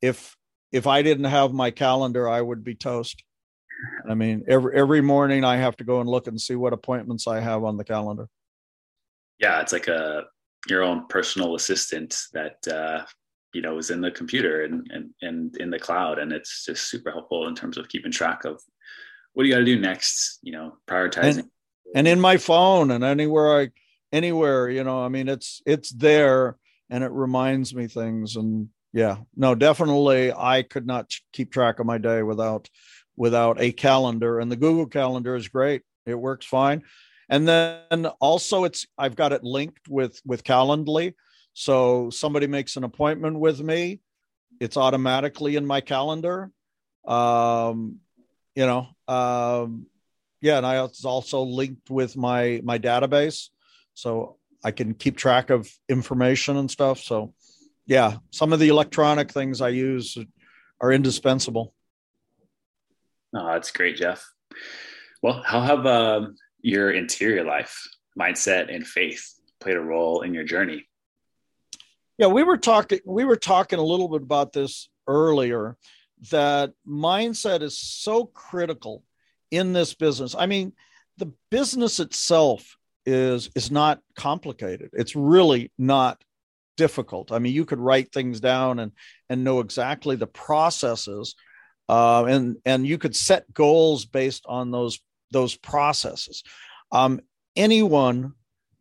if 0.00 0.36
if 0.72 0.86
i 0.86 1.02
didn't 1.02 1.26
have 1.26 1.52
my 1.52 1.70
calendar 1.70 2.28
i 2.28 2.40
would 2.40 2.64
be 2.64 2.74
toast 2.74 3.22
i 4.08 4.14
mean 4.14 4.44
every 4.48 4.74
every 4.74 5.00
morning 5.00 5.44
i 5.44 5.56
have 5.56 5.76
to 5.76 5.84
go 5.84 6.00
and 6.00 6.08
look 6.08 6.26
and 6.26 6.40
see 6.40 6.54
what 6.54 6.72
appointments 6.72 7.26
i 7.26 7.40
have 7.40 7.64
on 7.64 7.76
the 7.76 7.84
calendar 7.84 8.28
yeah 9.38 9.60
it's 9.60 9.72
like 9.72 9.88
a 9.88 10.24
your 10.68 10.82
own 10.82 11.06
personal 11.08 11.54
assistant 11.54 12.16
that 12.32 12.56
uh 12.68 13.04
you 13.52 13.62
know 13.62 13.78
is 13.78 13.90
in 13.90 14.00
the 14.00 14.10
computer 14.10 14.64
and 14.64 14.90
and, 14.90 15.10
and 15.22 15.56
in 15.58 15.70
the 15.70 15.78
cloud 15.78 16.18
and 16.18 16.32
it's 16.32 16.64
just 16.64 16.88
super 16.88 17.10
helpful 17.10 17.46
in 17.48 17.54
terms 17.54 17.76
of 17.76 17.88
keeping 17.88 18.12
track 18.12 18.44
of 18.44 18.60
what 19.32 19.42
do 19.42 19.48
you 19.48 19.54
got 19.54 19.60
to 19.60 19.64
do 19.64 19.78
next 19.78 20.38
you 20.42 20.52
know 20.52 20.76
prioritizing 20.86 21.38
and, 21.38 21.50
and 21.94 22.08
in 22.08 22.20
my 22.20 22.36
phone 22.36 22.90
and 22.90 23.04
anywhere 23.04 23.60
i 23.60 23.68
anywhere 24.12 24.68
you 24.68 24.84
know 24.84 25.04
i 25.04 25.08
mean 25.08 25.28
it's 25.28 25.60
it's 25.66 25.90
there 25.90 26.56
and 26.90 27.04
it 27.04 27.10
reminds 27.10 27.74
me 27.74 27.86
things 27.86 28.36
and 28.36 28.68
yeah 28.92 29.16
no 29.36 29.54
definitely 29.54 30.32
i 30.32 30.62
could 30.62 30.86
not 30.86 31.10
keep 31.32 31.52
track 31.52 31.78
of 31.78 31.86
my 31.86 31.98
day 31.98 32.22
without 32.22 32.68
without 33.16 33.60
a 33.60 33.72
calendar. 33.72 34.40
And 34.40 34.50
the 34.50 34.56
Google 34.56 34.86
Calendar 34.86 35.34
is 35.34 35.48
great; 35.48 35.82
it 36.06 36.14
works 36.14 36.46
fine. 36.46 36.82
And 37.28 37.48
then 37.48 38.06
also, 38.20 38.64
it's 38.64 38.86
I've 38.98 39.16
got 39.16 39.32
it 39.32 39.44
linked 39.44 39.88
with 39.88 40.20
with 40.24 40.44
Calendly, 40.44 41.14
so 41.52 42.10
somebody 42.10 42.46
makes 42.46 42.76
an 42.76 42.84
appointment 42.84 43.38
with 43.38 43.62
me, 43.62 44.00
it's 44.60 44.76
automatically 44.76 45.56
in 45.56 45.66
my 45.66 45.80
calendar. 45.80 46.50
Um, 47.06 48.00
you 48.54 48.66
know, 48.66 48.88
um, 49.08 49.86
yeah, 50.40 50.58
and 50.58 50.66
I 50.66 50.84
it's 50.84 51.04
also 51.04 51.42
linked 51.42 51.90
with 51.90 52.16
my 52.16 52.60
my 52.64 52.78
database, 52.78 53.50
so 53.94 54.36
I 54.64 54.70
can 54.70 54.94
keep 54.94 55.16
track 55.16 55.50
of 55.50 55.70
information 55.88 56.56
and 56.56 56.70
stuff. 56.70 57.00
So, 57.00 57.34
yeah, 57.86 58.16
some 58.30 58.52
of 58.52 58.58
the 58.58 58.68
electronic 58.68 59.30
things 59.30 59.60
I 59.60 59.68
use 59.70 60.16
are 60.80 60.92
indispensable. 60.92 61.74
Oh, 63.34 63.46
that's 63.46 63.70
great, 63.70 63.96
Jeff. 63.96 64.24
Well, 65.22 65.42
how 65.44 65.60
have 65.60 65.86
um, 65.86 66.36
your 66.64 66.90
interior 66.90 67.44
life, 67.44 67.86
mindset, 68.18 68.74
and 68.74 68.86
faith 68.86 69.34
played 69.60 69.76
a 69.76 69.80
role 69.80 70.22
in 70.22 70.32
your 70.32 70.44
journey? 70.44 70.88
Yeah, 72.16 72.28
we 72.28 72.42
were 72.42 72.56
talking. 72.56 73.00
We 73.04 73.24
were 73.24 73.36
talking 73.36 73.78
a 73.78 73.84
little 73.84 74.08
bit 74.08 74.22
about 74.22 74.52
this 74.52 74.88
earlier. 75.06 75.76
That 76.30 76.72
mindset 76.88 77.60
is 77.60 77.78
so 77.78 78.24
critical 78.24 79.04
in 79.50 79.74
this 79.74 79.92
business. 79.94 80.34
I 80.36 80.46
mean, 80.46 80.72
the 81.18 81.32
business 81.50 82.00
itself 82.00 82.78
is 83.04 83.50
is 83.54 83.70
not 83.70 84.00
complicated. 84.16 84.90
It's 84.94 85.14
really 85.14 85.70
not 85.76 86.24
difficult. 86.78 87.30
I 87.30 87.40
mean, 87.40 87.52
you 87.52 87.66
could 87.66 87.78
write 87.78 88.10
things 88.10 88.40
down 88.40 88.78
and 88.78 88.92
and 89.28 89.44
know 89.44 89.60
exactly 89.60 90.16
the 90.16 90.26
processes, 90.26 91.34
uh, 91.90 92.24
and 92.24 92.56
and 92.64 92.86
you 92.86 92.96
could 92.96 93.14
set 93.14 93.52
goals 93.52 94.06
based 94.06 94.46
on 94.48 94.70
those 94.70 94.98
those 95.34 95.54
processes. 95.54 96.42
Um, 96.90 97.20
anyone, 97.56 98.32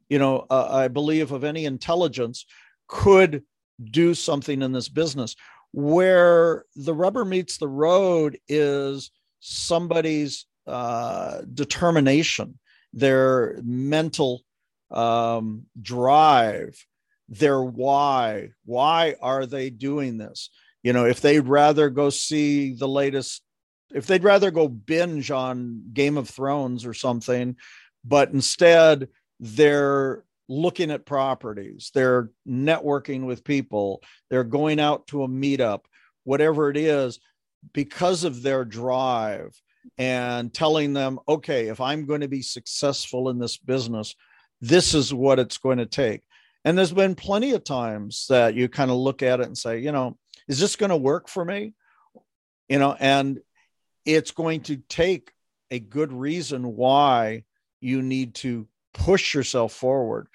you 0.08 0.20
know, 0.20 0.46
uh, 0.50 0.70
I 0.72 0.88
believe 0.88 1.34
of 1.34 1.44
any 1.44 1.66
intelligence 1.66 2.46
could 2.88 3.44
do 3.84 4.14
something 4.14 4.62
in 4.62 4.72
this 4.72 4.88
business. 4.88 5.36
Where 5.74 6.66
the 6.76 6.94
rubber 6.94 7.26
meets 7.26 7.58
the 7.58 7.68
road 7.68 8.38
is 8.48 9.12
somebody's 9.40 10.46
uh, 10.68 11.42
determination, 11.54 12.60
their 12.94 13.60
mental 13.64 14.44
um, 14.92 15.66
drive, 15.82 16.86
their 17.28 17.62
why. 17.64 18.50
Why 18.66 19.16
are 19.20 19.46
they 19.48 19.72
doing 19.72 20.18
this? 20.20 20.50
You 20.84 20.94
know, 20.94 21.06
if 21.06 21.22
they'd 21.22 21.48
rather 21.48 21.90
go 21.90 22.10
see 22.12 22.76
the 22.76 22.88
latest, 22.88 23.42
if 23.94 24.08
they'd 24.08 24.24
rather 24.24 24.52
go 24.52 24.68
binge 24.68 25.32
on 25.32 25.84
Game 25.94 26.18
of 26.18 26.30
Thrones 26.30 26.86
or 26.86 26.94
something, 26.94 27.56
but 28.04 28.32
instead 28.32 29.08
they're 29.40 30.24
looking 30.50 30.92
at 30.92 31.06
properties, 31.06 31.92
they're 31.94 32.30
networking 32.48 33.26
with 33.26 33.44
people, 33.44 34.02
they're 34.30 34.44
going 34.44 34.80
out 34.80 35.08
to 35.08 35.24
a 35.24 35.28
meetup, 35.28 35.82
whatever 36.24 36.70
it 36.70 36.78
is, 36.78 37.20
because 37.74 38.24
of 38.24 38.42
their 38.42 38.66
drive 38.66 39.54
and 39.98 40.54
telling 40.54 40.94
them, 40.94 41.20
okay, 41.28 41.68
if 41.68 41.80
I'm 41.80 42.06
going 42.06 42.22
to 42.22 42.28
be 42.28 42.42
successful 42.42 43.30
in 43.30 43.40
this 43.40 43.58
business, 43.58 44.16
this 44.62 44.94
is 44.94 45.14
what 45.14 45.40
it's 45.40 45.58
going 45.58 45.78
to 45.78 45.86
take. 45.86 46.22
And 46.66 46.78
there's 46.78 46.94
been 46.94 47.16
plenty 47.16 47.52
of 47.52 47.64
times 47.64 48.26
that 48.30 48.56
you 48.56 48.70
kind 48.70 48.92
of 48.92 48.98
look 48.98 49.22
at 49.22 49.40
it 49.40 49.48
and 49.48 49.58
say, 49.58 49.80
you 49.80 49.92
know, 49.92 50.18
is 50.48 50.60
this 50.60 50.76
going 50.76 50.90
to 50.90 50.98
work 50.98 51.28
for 51.28 51.44
me? 51.44 51.74
You 52.70 52.80
know, 52.80 52.96
and 53.00 53.40
it's 54.06 54.32
going 54.32 54.62
to 54.62 54.78
take 54.90 55.32
a 55.72 55.80
good 55.80 56.12
reason 56.12 56.76
why 56.76 57.44
you 57.80 58.02
need 58.02 58.36
to 58.36 58.68
push 58.94 59.34
yourself 59.34 59.74
forward. 59.74 60.28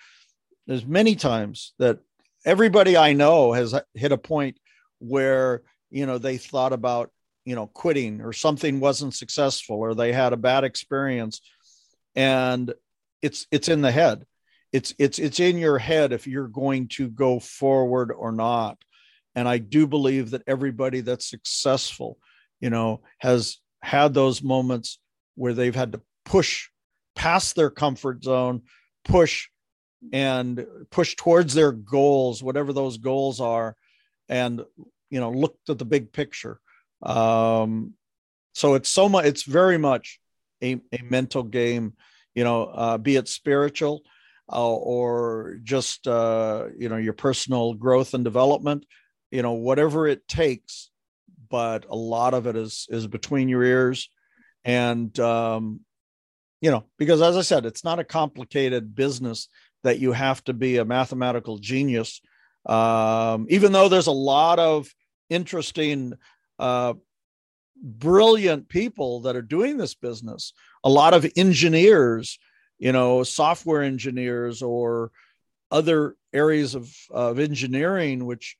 There's 0.67 0.85
many 0.85 1.17
times 1.17 1.75
that 1.79 2.01
everybody 2.45 2.97
I 2.97 3.13
know 3.13 3.53
has 3.53 3.75
hit 3.95 4.13
a 4.13 4.19
point 4.19 4.59
where, 4.99 5.63
you 5.91 6.07
know, 6.07 6.19
they 6.19 6.37
thought 6.37 6.73
about, 6.73 7.11
you 7.45 7.55
know, 7.55 7.67
quitting 7.67 8.21
or 8.21 8.33
something 8.33 8.81
wasn't 8.81 9.15
successful 9.15 9.77
or 9.77 9.95
they 9.95 10.13
had 10.13 10.33
a 10.33 10.37
bad 10.37 10.65
experience 10.65 11.41
and 12.15 12.73
it's 13.23 13.47
it's 13.51 13.69
in 13.69 13.81
the 13.81 13.93
head. 13.93 14.27
It's 14.73 14.95
it's 14.99 15.19
it's 15.19 15.41
in 15.41 15.57
your 15.57 15.79
head 15.79 16.13
if 16.13 16.27
you're 16.27 16.49
going 16.49 16.89
to 16.89 17.09
go 17.09 17.41
forward 17.41 18.13
or 18.13 18.33
not. 18.33 18.79
And 19.35 19.49
I 19.49 19.59
do 19.59 19.87
believe 19.87 20.31
that 20.31 20.43
everybody 20.47 21.01
that's 21.01 21.31
successful, 21.31 22.19
you 22.61 22.71
know, 22.71 23.03
has 23.19 23.59
had 23.83 24.15
those 24.15 24.43
moments 24.43 24.99
where 25.35 25.55
they've 25.55 25.75
had 25.75 25.93
to 25.93 26.01
push 26.25 26.69
past 27.15 27.57
their 27.57 27.71
comfort 27.71 28.23
zone, 28.25 28.63
push 29.05 29.49
and 30.13 30.65
push 30.91 31.17
towards 31.17 31.55
their 31.55 31.73
goals, 31.73 32.43
whatever 32.43 32.73
those 32.73 32.99
goals 32.99 33.41
are, 33.41 33.77
and 34.29 34.63
you 35.11 35.21
know, 35.21 35.31
looked 35.31 35.71
at 35.71 35.79
the 35.79 35.85
big 35.85 36.13
picture. 36.13 36.61
Um, 37.03 37.95
so 38.53 38.75
it's 38.75 38.89
so 38.89 39.09
much. 39.09 39.25
It's 39.25 39.43
very 39.43 39.79
much 39.79 40.21
a, 40.63 40.81
a 40.93 41.03
mental 41.03 41.43
game. 41.43 41.95
You 42.35 42.45
know, 42.45 42.65
uh, 42.65 42.99
be 42.99 43.17
it 43.17 43.29
spiritual 43.29 44.03
uh, 44.53 44.75
or 44.75 45.59
just 45.63 46.07
uh, 46.07 46.67
you 46.77 46.89
know 46.89 46.97
your 46.97 47.13
personal 47.13 47.75
growth 47.75 48.15
and 48.15 48.25
development. 48.25 48.85
You 49.31 49.43
know, 49.43 49.53
whatever 49.53 50.07
it 50.07 50.27
takes, 50.27 50.91
but 51.49 51.87
a 51.89 51.97
lot 51.97 52.35
of 52.35 52.47
it 52.47 52.57
is 52.57 52.87
is 52.91 53.07
between 53.07 53.49
your 53.49 53.63
ears, 53.63 54.11
and 54.65 55.19
um, 55.21 55.81
you 56.61 56.71
know, 56.71 56.85
because 56.99 57.23
as 57.23 57.37
I 57.37 57.43
said, 57.43 57.67
it's 57.67 57.85
not 57.85 57.99
a 57.99 58.05
complicated 58.05 58.95
business 58.95 59.49
that 59.85 59.99
you 59.99 60.13
have 60.13 60.43
to 60.45 60.53
be 60.53 60.79
a 60.79 60.85
mathematical 60.85 61.59
genius. 61.59 62.21
Um, 62.67 63.47
even 63.49 63.73
though 63.73 63.89
there's 63.89 64.09
a 64.09 64.13
lot 64.13 64.59
of 64.59 64.89
interesting, 65.31 66.15
uh, 66.59 66.95
brilliant 67.81 68.69
people 68.69 69.23
that 69.23 69.37
are 69.37 69.43
doing 69.43 69.77
this 69.77 69.95
business, 69.95 70.53
a 70.83 70.91
lot 70.91 71.15
of 71.15 71.27
engineers, 71.37 72.39
you 72.79 72.93
know, 72.93 73.23
software 73.23 73.83
engineers 73.83 74.63
or 74.63 75.13
other 75.71 76.17
areas 76.33 76.75
of, 76.75 76.93
of 77.11 77.39
engineering, 77.39 78.25
which 78.25 78.57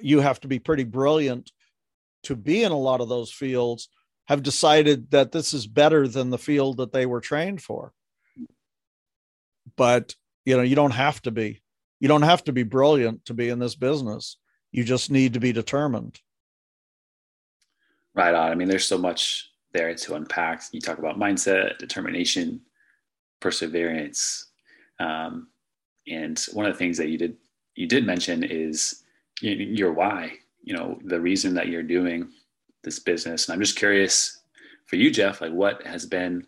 you 0.00 0.20
have 0.20 0.40
to 0.40 0.48
be 0.48 0.58
pretty 0.58 0.84
brilliant 0.84 1.50
to 2.24 2.36
be 2.36 2.62
in 2.62 2.72
a 2.72 2.78
lot 2.78 3.00
of 3.00 3.08
those 3.08 3.32
fields 3.32 3.88
have 4.26 4.42
decided 4.42 5.10
that 5.10 5.32
this 5.32 5.52
is 5.52 5.66
better 5.66 6.06
than 6.06 6.30
the 6.30 6.38
field 6.38 6.76
that 6.76 6.92
they 6.92 7.06
were 7.06 7.20
trained 7.20 7.60
for. 7.60 7.92
But, 9.76 10.14
you 10.44 10.56
know, 10.56 10.62
you 10.62 10.76
don't 10.76 10.92
have 10.92 11.20
to 11.22 11.30
be. 11.30 11.62
You 12.00 12.08
don't 12.08 12.22
have 12.22 12.44
to 12.44 12.52
be 12.52 12.62
brilliant 12.62 13.24
to 13.26 13.34
be 13.34 13.48
in 13.48 13.58
this 13.58 13.74
business. 13.74 14.36
You 14.70 14.84
just 14.84 15.10
need 15.10 15.34
to 15.34 15.40
be 15.40 15.52
determined. 15.52 16.20
Right 18.14 18.34
on. 18.34 18.50
I 18.50 18.54
mean, 18.54 18.68
there's 18.68 18.86
so 18.86 18.98
much 18.98 19.50
there 19.72 19.94
to 19.94 20.14
unpack. 20.14 20.62
You 20.72 20.80
talk 20.80 20.98
about 20.98 21.18
mindset, 21.18 21.78
determination, 21.78 22.60
perseverance. 23.40 24.50
Um, 24.98 25.48
and 26.08 26.38
one 26.52 26.66
of 26.66 26.72
the 26.72 26.78
things 26.78 26.98
that 26.98 27.08
you 27.08 27.18
did 27.18 27.36
you 27.74 27.86
did 27.86 28.06
mention 28.06 28.42
is 28.44 29.02
your 29.40 29.92
why. 29.92 30.32
You 30.62 30.74
know, 30.74 30.98
the 31.04 31.20
reason 31.20 31.54
that 31.54 31.68
you're 31.68 31.82
doing 31.82 32.30
this 32.82 32.98
business. 32.98 33.46
And 33.46 33.54
I'm 33.54 33.60
just 33.60 33.76
curious 33.76 34.42
for 34.86 34.96
you, 34.96 35.10
Jeff, 35.10 35.40
like 35.40 35.52
what 35.52 35.86
has 35.86 36.06
been 36.06 36.46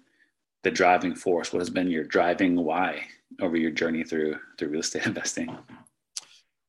the 0.63 0.71
driving 0.71 1.15
force? 1.15 1.53
What 1.53 1.61
has 1.61 1.71
been 1.71 1.91
your 1.91 2.05
driving 2.05 2.57
why 2.57 3.03
over 3.41 3.57
your 3.57 3.71
journey 3.71 4.05
through 4.05 4.39
through 4.59 4.69
real 4.69 4.81
estate 4.81 5.07
investing? 5.07 5.57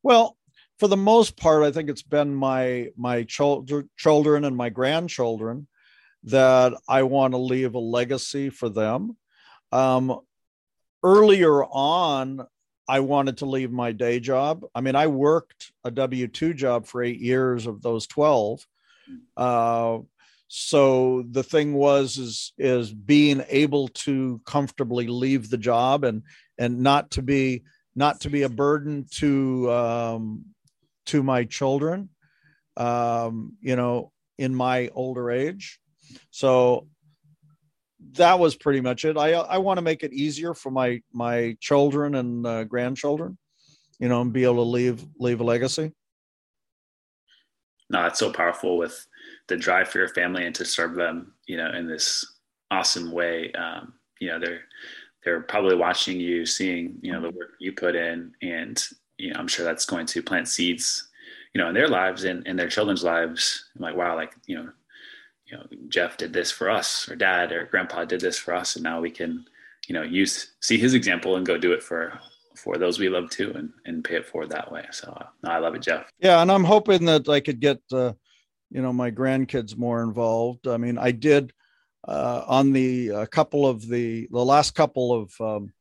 Well, 0.03 0.37
for 0.77 0.87
the 0.87 0.97
most 0.97 1.37
part, 1.37 1.63
I 1.63 1.71
think 1.71 1.89
it's 1.89 2.03
been 2.03 2.35
my 2.35 2.89
my 2.97 3.23
children, 3.23 3.89
children 3.97 4.43
and 4.45 4.55
my 4.55 4.69
grandchildren 4.69 5.67
that 6.23 6.73
I 6.87 7.03
want 7.03 7.33
to 7.33 7.37
leave 7.37 7.75
a 7.75 7.79
legacy 7.79 8.49
for 8.49 8.69
them. 8.69 9.15
Um, 9.71 10.19
earlier 11.03 11.63
on, 11.63 12.45
I 12.87 12.99
wanted 12.99 13.37
to 13.37 13.45
leave 13.45 13.71
my 13.71 13.91
day 13.91 14.19
job. 14.19 14.65
I 14.73 14.81
mean, 14.81 14.95
I 14.95 15.07
worked 15.07 15.71
a 15.83 15.91
W 15.91 16.27
2 16.27 16.53
job 16.53 16.85
for 16.85 17.03
eight 17.03 17.19
years 17.19 17.65
of 17.65 17.81
those 17.81 18.07
12. 18.07 18.65
Uh, 19.35 19.99
so 20.47 21.23
the 21.29 21.43
thing 21.43 21.73
was 21.73 22.17
is 22.17 22.53
is 22.57 22.93
being 22.93 23.43
able 23.49 23.87
to 23.89 24.39
comfortably 24.45 25.07
leave 25.07 25.49
the 25.49 25.57
job 25.57 26.03
and 26.03 26.23
and 26.57 26.79
not 26.79 27.11
to 27.11 27.21
be 27.21 27.63
not 27.95 28.21
to 28.21 28.29
be 28.29 28.43
a 28.43 28.49
burden 28.49 29.05
to 29.09 29.71
um, 29.71 30.45
to 31.07 31.23
my 31.23 31.45
children 31.45 32.09
um, 32.77 33.53
you 33.61 33.75
know 33.75 34.11
in 34.37 34.53
my 34.53 34.89
older 34.93 35.31
age 35.31 35.79
so 36.29 36.87
that 38.13 38.37
was 38.37 38.55
pretty 38.55 38.81
much 38.81 39.05
it 39.05 39.17
i 39.17 39.31
i 39.31 39.57
want 39.57 39.77
to 39.77 39.81
make 39.81 40.03
it 40.03 40.13
easier 40.13 40.53
for 40.53 40.71
my 40.71 41.01
my 41.13 41.55
children 41.59 42.15
and 42.15 42.45
uh, 42.45 42.63
grandchildren 42.63 43.37
you 43.99 44.07
know 44.07 44.21
and 44.21 44.33
be 44.33 44.43
able 44.43 44.55
to 44.55 44.61
leave 44.61 45.05
leave 45.19 45.41
a 45.41 45.43
legacy 45.43 45.91
no, 47.89 48.05
it's 48.05 48.19
so 48.19 48.31
powerful 48.31 48.77
with 48.77 49.05
the 49.47 49.57
drive 49.57 49.89
for 49.89 49.99
your 49.99 50.09
family 50.09 50.45
and 50.45 50.55
to 50.55 50.65
serve 50.65 50.95
them, 50.95 51.33
you 51.45 51.57
know, 51.57 51.71
in 51.71 51.87
this 51.87 52.25
awesome 52.71 53.11
way. 53.11 53.51
Um, 53.53 53.93
you 54.19 54.29
know, 54.29 54.39
they're 54.39 54.61
they're 55.23 55.41
probably 55.41 55.75
watching 55.75 56.19
you, 56.19 56.45
seeing 56.45 56.97
you 57.01 57.11
know 57.11 57.21
the 57.21 57.29
work 57.29 57.51
you 57.59 57.73
put 57.73 57.95
in, 57.95 58.33
and 58.41 58.83
you 59.17 59.33
know, 59.33 59.39
I'm 59.39 59.47
sure 59.47 59.65
that's 59.65 59.85
going 59.85 60.07
to 60.07 60.23
plant 60.23 60.47
seeds, 60.47 61.09
you 61.53 61.61
know, 61.61 61.67
in 61.67 61.75
their 61.75 61.87
lives 61.87 62.23
and 62.23 62.45
in 62.47 62.55
their 62.55 62.69
children's 62.69 63.03
lives. 63.03 63.65
I'm 63.75 63.81
like, 63.81 63.95
wow, 63.95 64.15
like 64.15 64.33
you 64.47 64.55
know, 64.55 64.69
you 65.45 65.57
know, 65.57 65.65
Jeff 65.89 66.17
did 66.17 66.33
this 66.33 66.51
for 66.51 66.69
us, 66.69 67.09
or 67.09 67.15
Dad 67.15 67.51
or 67.51 67.65
Grandpa 67.65 68.05
did 68.05 68.21
this 68.21 68.37
for 68.37 68.53
us, 68.53 68.75
and 68.75 68.83
now 68.83 68.99
we 68.99 69.11
can, 69.11 69.45
you 69.87 69.93
know, 69.93 70.01
use 70.01 70.53
see 70.59 70.77
his 70.77 70.93
example 70.93 71.35
and 71.35 71.45
go 71.45 71.57
do 71.57 71.73
it 71.73 71.83
for 71.83 72.19
for 72.55 72.77
those 72.77 72.99
we 72.99 73.09
love 73.09 73.29
too, 73.29 73.53
and 73.55 73.71
and 73.85 74.03
pay 74.03 74.15
it 74.15 74.25
forward 74.25 74.49
that 74.51 74.71
way. 74.71 74.85
So 74.91 75.09
uh, 75.09 75.25
no, 75.43 75.51
I 75.51 75.59
love 75.59 75.75
it, 75.75 75.81
Jeff. 75.81 76.09
Yeah, 76.19 76.41
and 76.41 76.51
I'm 76.51 76.63
hoping 76.63 77.05
that 77.05 77.29
I 77.29 77.39
could 77.39 77.59
get, 77.59 77.79
uh, 77.91 78.13
you 78.71 78.81
know, 78.81 78.93
my 78.93 79.11
grandkids 79.11 79.77
more 79.77 80.01
involved. 80.01 80.67
I 80.67 80.77
mean, 80.77 80.97
I 80.97 81.11
did 81.11 81.53
uh, 82.07 82.43
on 82.47 82.71
the 82.71 83.09
a 83.09 83.27
couple 83.27 83.67
of 83.67 83.87
the 83.87 84.27
the 84.31 84.45
last 84.45 84.73
couple 84.73 85.13
of 85.13 85.41
um, 85.41 85.73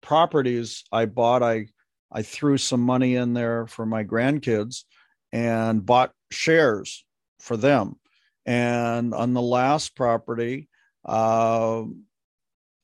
properties 0.00 0.84
I 0.90 1.06
bought. 1.06 1.42
I 1.42 1.68
I 2.10 2.22
threw 2.22 2.58
some 2.58 2.80
money 2.80 3.16
in 3.16 3.34
there 3.34 3.66
for 3.66 3.86
my 3.86 4.04
grandkids 4.04 4.84
and 5.32 5.84
bought 5.84 6.12
shares 6.30 7.04
for 7.40 7.56
them. 7.56 7.96
And 8.46 9.14
on 9.14 9.32
the 9.32 9.42
last 9.42 9.96
property, 9.96 10.68
uh, 11.04 11.84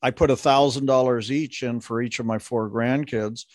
I 0.01 0.11
put 0.11 0.31
a 0.31 0.35
thousand 0.35 0.87
dollars 0.87 1.31
each 1.31 1.61
in 1.63 1.79
for 1.79 2.01
each 2.01 2.19
of 2.19 2.25
my 2.25 2.39
four 2.39 2.69
grandkids, 2.69 3.45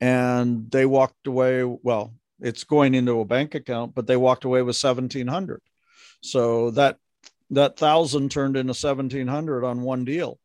and 0.00 0.70
they 0.70 0.86
walked 0.86 1.26
away. 1.26 1.62
Well, 1.64 2.14
it's 2.40 2.64
going 2.64 2.94
into 2.94 3.20
a 3.20 3.24
bank 3.24 3.54
account, 3.54 3.94
but 3.94 4.06
they 4.06 4.16
walked 4.16 4.44
away 4.44 4.62
with 4.62 4.76
seventeen 4.76 5.28
hundred. 5.28 5.62
So 6.22 6.70
that 6.72 6.98
that 7.52 7.76
thousand 7.76 8.30
turned 8.30 8.56
into 8.56 8.70
1700 8.70 9.64
on 9.64 9.82
one 9.82 10.04
deal. 10.04 10.38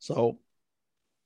So 0.00 0.38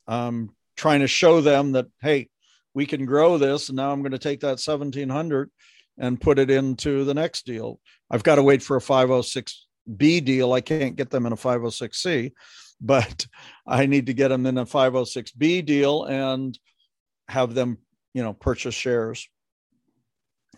I'm 0.06 0.54
trying 0.76 1.00
to 1.00 1.06
show 1.06 1.40
them 1.40 1.72
that, 1.72 1.86
hey, 2.00 2.28
we 2.74 2.86
can 2.86 3.06
grow 3.06 3.38
this. 3.38 3.68
And 3.68 3.76
now 3.76 3.92
I'm 3.92 4.02
going 4.02 4.12
to 4.12 4.18
take 4.18 4.40
that 4.40 4.60
1700 4.60 5.50
and 5.98 6.20
put 6.20 6.38
it 6.38 6.50
into 6.50 7.04
the 7.04 7.14
next 7.14 7.46
deal. 7.46 7.80
I've 8.12 8.22
got 8.22 8.36
to 8.36 8.42
wait 8.42 8.62
for 8.62 8.76
a 8.76 8.80
506B 8.80 10.24
deal. 10.24 10.52
I 10.52 10.60
can't 10.60 10.94
get 10.94 11.10
them 11.10 11.24
in 11.26 11.32
a 11.32 11.36
506C, 11.36 12.32
but 12.80 13.26
I 13.66 13.86
need 13.86 14.06
to 14.06 14.14
get 14.14 14.28
them 14.28 14.46
in 14.46 14.58
a 14.58 14.66
506B 14.66 15.64
deal 15.64 16.04
and 16.04 16.56
have 17.28 17.54
them, 17.54 17.78
you 18.12 18.22
know, 18.22 18.34
purchase 18.34 18.74
shares 18.74 19.26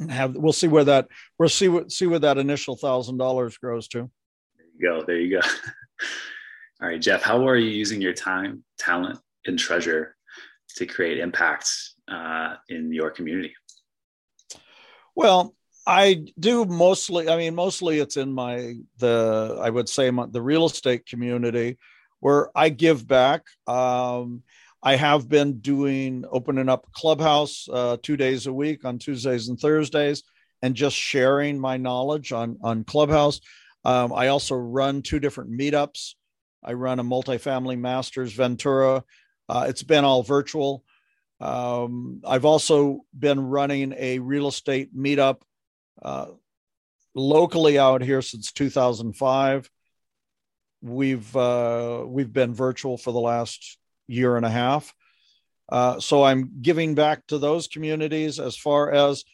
and 0.00 0.10
have, 0.10 0.34
we'll 0.34 0.52
see 0.52 0.68
where 0.68 0.84
that, 0.84 1.08
we'll 1.38 1.48
see 1.48 1.68
what, 1.68 1.92
see 1.92 2.06
where 2.06 2.18
that 2.18 2.38
initial 2.38 2.76
thousand 2.76 3.18
dollars 3.18 3.56
grows 3.58 3.86
to 3.88 4.10
There 4.56 4.66
you 4.76 4.88
go. 4.88 5.04
There 5.06 5.20
you 5.20 5.40
go. 5.40 5.46
All 6.82 6.88
right, 6.88 7.00
Jeff, 7.00 7.22
how 7.22 7.46
are 7.46 7.56
you 7.56 7.70
using 7.70 8.00
your 8.00 8.12
time, 8.12 8.64
talent, 8.78 9.20
and 9.46 9.56
treasure 9.56 10.16
to 10.76 10.86
create 10.86 11.18
impacts 11.18 11.94
uh, 12.10 12.56
in 12.68 12.92
your 12.92 13.10
community? 13.10 13.54
Well, 15.14 15.54
I 15.86 16.26
do 16.38 16.64
mostly. 16.64 17.28
I 17.28 17.36
mean, 17.36 17.54
mostly 17.54 17.98
it's 17.98 18.16
in 18.16 18.32
my 18.32 18.74
the 18.98 19.58
I 19.60 19.70
would 19.70 19.88
say 19.88 20.10
my, 20.10 20.26
the 20.26 20.42
real 20.42 20.66
estate 20.66 21.06
community 21.06 21.78
where 22.20 22.50
I 22.56 22.70
give 22.70 23.06
back. 23.06 23.42
Um, 23.66 24.42
I 24.82 24.96
have 24.96 25.28
been 25.28 25.60
doing 25.60 26.24
opening 26.30 26.68
up 26.68 26.86
clubhouse 26.92 27.68
uh, 27.72 27.96
two 28.02 28.16
days 28.16 28.46
a 28.46 28.52
week 28.52 28.84
on 28.84 28.98
Tuesdays 28.98 29.48
and 29.48 29.58
Thursdays, 29.58 30.22
and 30.62 30.74
just 30.74 30.96
sharing 30.96 31.58
my 31.58 31.76
knowledge 31.76 32.32
on 32.32 32.58
on 32.62 32.84
Clubhouse. 32.84 33.40
Um, 33.84 34.12
I 34.14 34.28
also 34.28 34.54
run 34.54 35.02
two 35.02 35.20
different 35.20 35.50
meetups. 35.50 36.14
I 36.64 36.72
run 36.72 36.98
a 36.98 37.04
multifamily 37.04 37.78
masters 37.78 38.32
Ventura. 38.32 39.04
Uh, 39.50 39.66
it's 39.68 39.82
been 39.82 40.04
all 40.04 40.22
virtual. 40.22 40.82
Um, 41.40 42.22
I've 42.26 42.46
also 42.46 43.00
been 43.18 43.38
running 43.38 43.94
a 43.98 44.18
real 44.18 44.48
estate 44.48 44.96
meetup 44.96 45.42
uh, 46.02 46.26
locally 47.14 47.78
out 47.78 48.02
here 48.02 48.22
since 48.22 48.52
2005. 48.52 49.70
We've 50.82 51.36
uh, 51.36 52.04
we've 52.06 52.32
been 52.32 52.54
virtual 52.54 52.98
for 52.98 53.12
the 53.12 53.20
last 53.20 53.78
year 54.06 54.36
and 54.36 54.44
a 54.44 54.50
half. 54.50 54.94
Uh, 55.70 55.98
so 55.98 56.22
I'm 56.22 56.60
giving 56.60 56.94
back 56.94 57.26
to 57.28 57.38
those 57.38 57.68
communities 57.68 58.38
as 58.38 58.56
far 58.56 58.92
as 58.92 59.24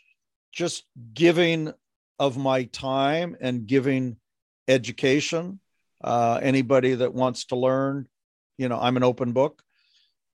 just 0.53 0.85
giving 1.13 1.73
of 2.19 2.37
my 2.37 2.65
time 2.65 3.37
and 3.41 3.67
giving 3.67 4.17
education. 4.69 5.59
Uh, 6.03 6.39
anybody 6.43 6.95
that 6.95 7.13
wants 7.13 7.47
to 7.47 7.57
learn, 7.57 8.07
you 8.57 8.69
know, 8.69 8.79
I'm 8.81 8.97
an 8.97 9.03
open 9.03 9.33
book. 9.33 9.63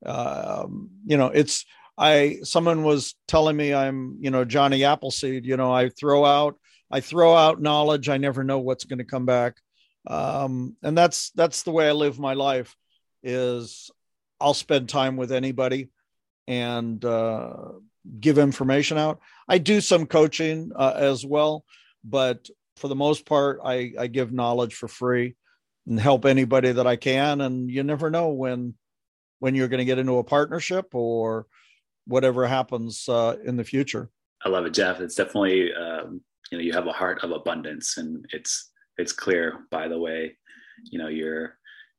Um, 0.04 0.90
you 1.06 1.16
know, 1.16 1.28
it's 1.28 1.64
I. 1.98 2.38
Someone 2.42 2.82
was 2.82 3.14
telling 3.28 3.56
me 3.56 3.74
I'm, 3.74 4.18
you 4.20 4.30
know, 4.30 4.44
Johnny 4.44 4.84
Appleseed. 4.84 5.44
You 5.44 5.56
know, 5.56 5.72
I 5.72 5.88
throw 5.88 6.24
out, 6.24 6.58
I 6.90 7.00
throw 7.00 7.34
out 7.34 7.60
knowledge. 7.60 8.08
I 8.08 8.16
never 8.16 8.44
know 8.44 8.58
what's 8.58 8.84
going 8.84 8.98
to 8.98 9.04
come 9.04 9.26
back, 9.26 9.56
um, 10.06 10.76
and 10.82 10.96
that's 10.96 11.30
that's 11.30 11.62
the 11.62 11.72
way 11.72 11.88
I 11.88 11.92
live 11.92 12.18
my 12.18 12.34
life. 12.34 12.76
Is 13.22 13.90
I'll 14.40 14.54
spend 14.54 14.88
time 14.88 15.16
with 15.16 15.32
anybody 15.32 15.88
and 16.46 17.04
uh, 17.04 17.72
give 18.20 18.38
information 18.38 18.98
out. 18.98 19.20
I 19.48 19.58
do 19.58 19.80
some 19.80 20.06
coaching 20.06 20.72
uh, 20.76 20.94
as 20.96 21.24
well, 21.24 21.64
but 22.04 22.48
for 22.76 22.88
the 22.88 22.94
most 22.94 23.26
part, 23.26 23.60
I, 23.64 23.92
I 23.98 24.06
give 24.06 24.32
knowledge 24.32 24.74
for 24.74 24.88
free 24.88 25.34
and 25.86 25.98
help 25.98 26.24
anybody 26.24 26.72
that 26.72 26.86
I 26.86 26.96
can. 26.96 27.40
And 27.40 27.70
you 27.70 27.82
never 27.82 28.10
know 28.10 28.28
when 28.28 28.74
when 29.38 29.54
you're 29.54 29.68
going 29.68 29.78
to 29.78 29.84
get 29.84 29.98
into 29.98 30.18
a 30.18 30.24
partnership 30.24 30.94
or 30.94 31.46
whatever 32.06 32.46
happens 32.46 33.08
uh, 33.08 33.36
in 33.44 33.56
the 33.56 33.64
future. 33.64 34.10
I 34.44 34.48
love 34.48 34.66
it, 34.66 34.74
Jeff. 34.74 35.00
It's 35.00 35.14
definitely 35.14 35.72
um, 35.74 36.20
you 36.50 36.58
know 36.58 36.64
you 36.64 36.72
have 36.72 36.86
a 36.86 36.92
heart 36.92 37.22
of 37.22 37.30
abundance, 37.30 37.96
and 37.96 38.24
it's 38.32 38.70
it's 38.98 39.12
clear 39.12 39.66
by 39.70 39.88
the 39.88 39.98
way 39.98 40.36
you 40.84 40.98
know 40.98 41.08
you're 41.08 41.58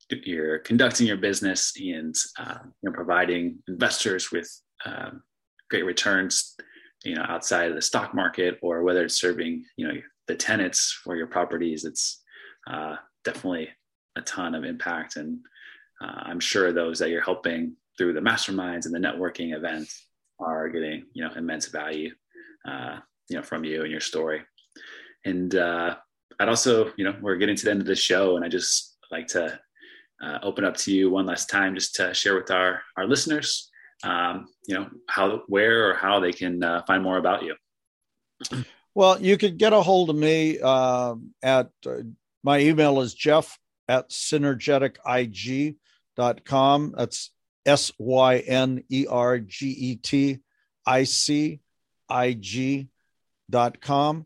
you're 0.10 0.60
conducting 0.60 1.08
your 1.08 1.18
business 1.18 1.74
and 1.78 2.16
uh, 2.40 2.60
you 2.82 2.90
know 2.90 2.96
providing 2.96 3.60
investors 3.68 4.32
with 4.32 4.50
um, 4.86 5.22
great 5.70 5.86
returns 5.86 6.56
you 7.04 7.14
know 7.14 7.26
outside 7.28 7.70
of 7.70 7.76
the 7.76 7.82
stock 7.82 8.16
market 8.16 8.58
or 8.62 8.84
whether 8.84 9.04
it's 9.04 9.20
serving 9.20 9.64
you 9.76 9.88
know 9.88 9.94
the 10.28 10.36
tenants 10.36 10.92
for 11.04 11.16
your 11.16 11.28
properties, 11.28 11.86
it's 11.86 12.22
uh, 12.70 12.98
definitely 13.24 13.70
a 14.16 14.22
ton 14.22 14.54
of 14.54 14.64
impact. 14.64 15.16
And 15.16 15.40
uh, 16.02 16.22
I'm 16.24 16.40
sure 16.40 16.72
those 16.72 17.00
that 17.00 17.10
you're 17.10 17.22
helping 17.22 17.76
through 17.98 18.14
the 18.14 18.20
masterminds 18.20 18.86
and 18.86 18.94
the 18.94 19.00
networking 19.00 19.56
events 19.56 20.06
are 20.40 20.70
getting 20.70 21.06
you 21.14 21.24
know 21.24 21.32
immense 21.36 21.68
value, 21.68 22.12
uh, 22.68 22.98
you 23.30 23.38
know, 23.38 23.44
from 23.44 23.64
you 23.64 23.82
and 23.82 23.92
your 23.92 24.02
story. 24.02 24.42
And 25.26 25.56
uh, 25.56 25.96
I'd 26.40 26.50
also, 26.50 26.92
you 26.98 27.04
know, 27.04 27.16
we're 27.22 27.38
getting 27.38 27.56
to 27.56 27.66
the 27.66 27.72
end 27.72 27.82
of 27.82 27.88
the 27.88 27.96
show, 27.96 28.36
and 28.36 28.46
I 28.46 28.50
just 28.50 28.98
like 29.12 29.26
to 29.28 29.60
uh, 30.22 30.40
open 30.44 30.64
up 30.64 30.78
to 30.78 30.94
you 30.94 31.10
one 31.10 31.26
last 31.26 31.50
time, 31.50 31.74
just 31.76 31.96
to 31.96 32.14
share 32.14 32.36
with 32.36 32.52
our 32.52 32.82
our 32.96 33.08
listeners, 33.08 33.72
um, 34.04 34.48
you 34.68 34.76
know, 34.76 34.88
how, 35.10 35.42
where, 35.48 35.90
or 35.90 35.96
how 35.96 36.20
they 36.20 36.32
can 36.32 36.64
uh, 36.64 36.84
find 36.86 37.02
more 37.04 37.18
about 37.18 37.42
you. 37.44 37.56
Well, 38.94 39.20
you 39.22 39.38
could 39.38 39.58
get 39.58 39.74
a 39.74 39.82
hold 39.82 40.10
of 40.10 40.16
me 40.16 40.60
uh, 40.60 41.16
at 41.44 41.70
my 42.44 42.60
email 42.60 43.02
is 43.02 43.14
jeff 43.14 43.60
at 43.88 44.10
synergetic.ig.com. 44.10 46.96
That's 46.98 47.32
S 47.68 47.92
Y 48.00 48.38
N 48.38 48.84
E 48.90 49.06
R 49.08 49.40
G 49.40 49.68
E 49.68 49.96
T 49.98 50.40
I 50.86 51.04
C 51.04 51.60
I 52.10 52.34
G 52.34 52.88
dot 53.50 53.82
com. 53.82 54.26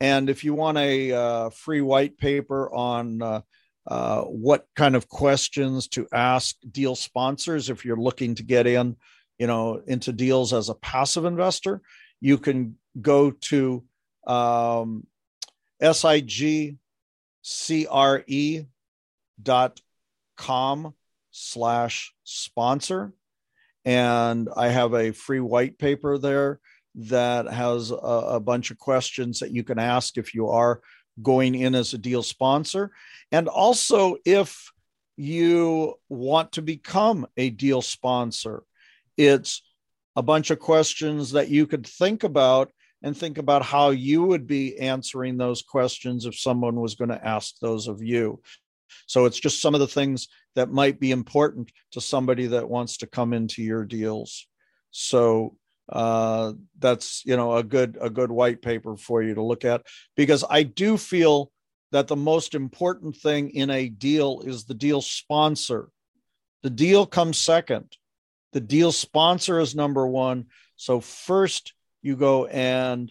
And 0.00 0.30
if 0.30 0.44
you 0.44 0.54
want 0.54 0.78
a 0.78 1.12
uh, 1.12 1.50
free 1.50 1.80
white 1.82 2.16
paper 2.18 2.72
on 2.72 3.20
uh, 3.20 3.40
uh, 3.86 4.22
what 4.22 4.66
kind 4.74 4.96
of 4.96 5.08
questions 5.08 5.88
to 5.88 6.06
ask 6.12 6.56
deal 6.70 6.94
sponsors 6.94 7.68
if 7.68 7.84
you're 7.84 7.96
looking 7.96 8.34
to 8.36 8.42
get 8.42 8.66
in, 8.66 8.96
you 9.38 9.46
know, 9.46 9.82
into 9.86 10.12
deals 10.12 10.52
as 10.52 10.68
a 10.68 10.74
passive 10.74 11.24
investor, 11.24 11.82
you 12.20 12.38
can 12.38 12.76
go 13.00 13.30
to 13.30 13.84
um, 14.26 15.06
sigcre 17.42 18.66
dot 19.42 19.80
com 20.36 20.94
slash 21.38 22.12
sponsor 22.24 23.12
and 23.84 24.48
i 24.56 24.68
have 24.68 24.94
a 24.94 25.12
free 25.12 25.40
white 25.40 25.78
paper 25.78 26.18
there 26.18 26.60
that 26.94 27.46
has 27.46 27.90
a, 27.90 27.94
a, 27.94 28.40
bunch 28.40 28.70
of 28.72 28.78
questions 28.78 29.38
that 29.38 29.52
you 29.52 29.62
can 29.62 29.78
ask 29.78 30.18
if 30.18 30.34
you 30.34 30.48
are 30.48 30.80
going 31.22 31.54
in 31.54 31.74
as 31.74 31.94
a 31.94 31.98
deal 31.98 32.22
sponsor 32.22 32.90
and 33.30 33.46
also 33.46 34.16
if 34.24 34.72
you 35.16 35.94
want 36.08 36.52
to 36.52 36.62
become 36.62 37.26
a 37.36 37.50
deal 37.50 37.82
sponsor 37.82 38.62
it's 39.16 39.62
a 40.16 40.22
bunch 40.22 40.50
of 40.50 40.58
questions 40.58 41.32
that 41.32 41.48
you 41.48 41.66
could 41.66 41.86
think 41.86 42.24
about 42.24 42.72
and 43.02 43.16
think 43.16 43.38
about 43.38 43.62
how 43.62 43.90
you 43.90 44.22
would 44.24 44.46
be 44.46 44.76
answering 44.78 45.36
those 45.36 45.62
questions 45.62 46.26
if 46.26 46.38
someone 46.38 46.80
was 46.80 46.94
going 46.94 47.10
to 47.10 47.26
ask 47.26 47.58
those 47.60 47.86
of 47.86 48.02
you. 48.02 48.40
So 49.06 49.24
it's 49.24 49.38
just 49.38 49.60
some 49.60 49.74
of 49.74 49.80
the 49.80 49.86
things 49.86 50.28
that 50.54 50.70
might 50.70 51.00
be 51.00 51.10
important 51.10 51.70
to 51.92 52.00
somebody 52.00 52.46
that 52.46 52.68
wants 52.68 52.98
to 52.98 53.06
come 53.06 53.32
into 53.32 53.62
your 53.62 53.84
deals. 53.84 54.46
So 54.90 55.56
uh, 55.88 56.52
that's 56.78 57.24
you 57.24 57.36
know 57.36 57.56
a 57.56 57.62
good 57.62 57.96
a 58.00 58.10
good 58.10 58.30
white 58.30 58.60
paper 58.60 58.96
for 58.96 59.22
you 59.22 59.34
to 59.34 59.42
look 59.42 59.64
at 59.64 59.82
because 60.16 60.44
I 60.48 60.62
do 60.62 60.98
feel 60.98 61.50
that 61.92 62.08
the 62.08 62.16
most 62.16 62.54
important 62.54 63.16
thing 63.16 63.50
in 63.50 63.70
a 63.70 63.88
deal 63.88 64.42
is 64.44 64.64
the 64.64 64.74
deal 64.74 65.00
sponsor. 65.00 65.88
The 66.62 66.70
deal 66.70 67.06
comes 67.06 67.38
second. 67.38 67.96
The 68.52 68.60
deal 68.60 68.92
sponsor 68.92 69.60
is 69.60 69.74
number 69.74 70.06
one. 70.06 70.46
So 70.76 71.00
first 71.00 71.72
you 72.02 72.16
go 72.16 72.46
and 72.46 73.10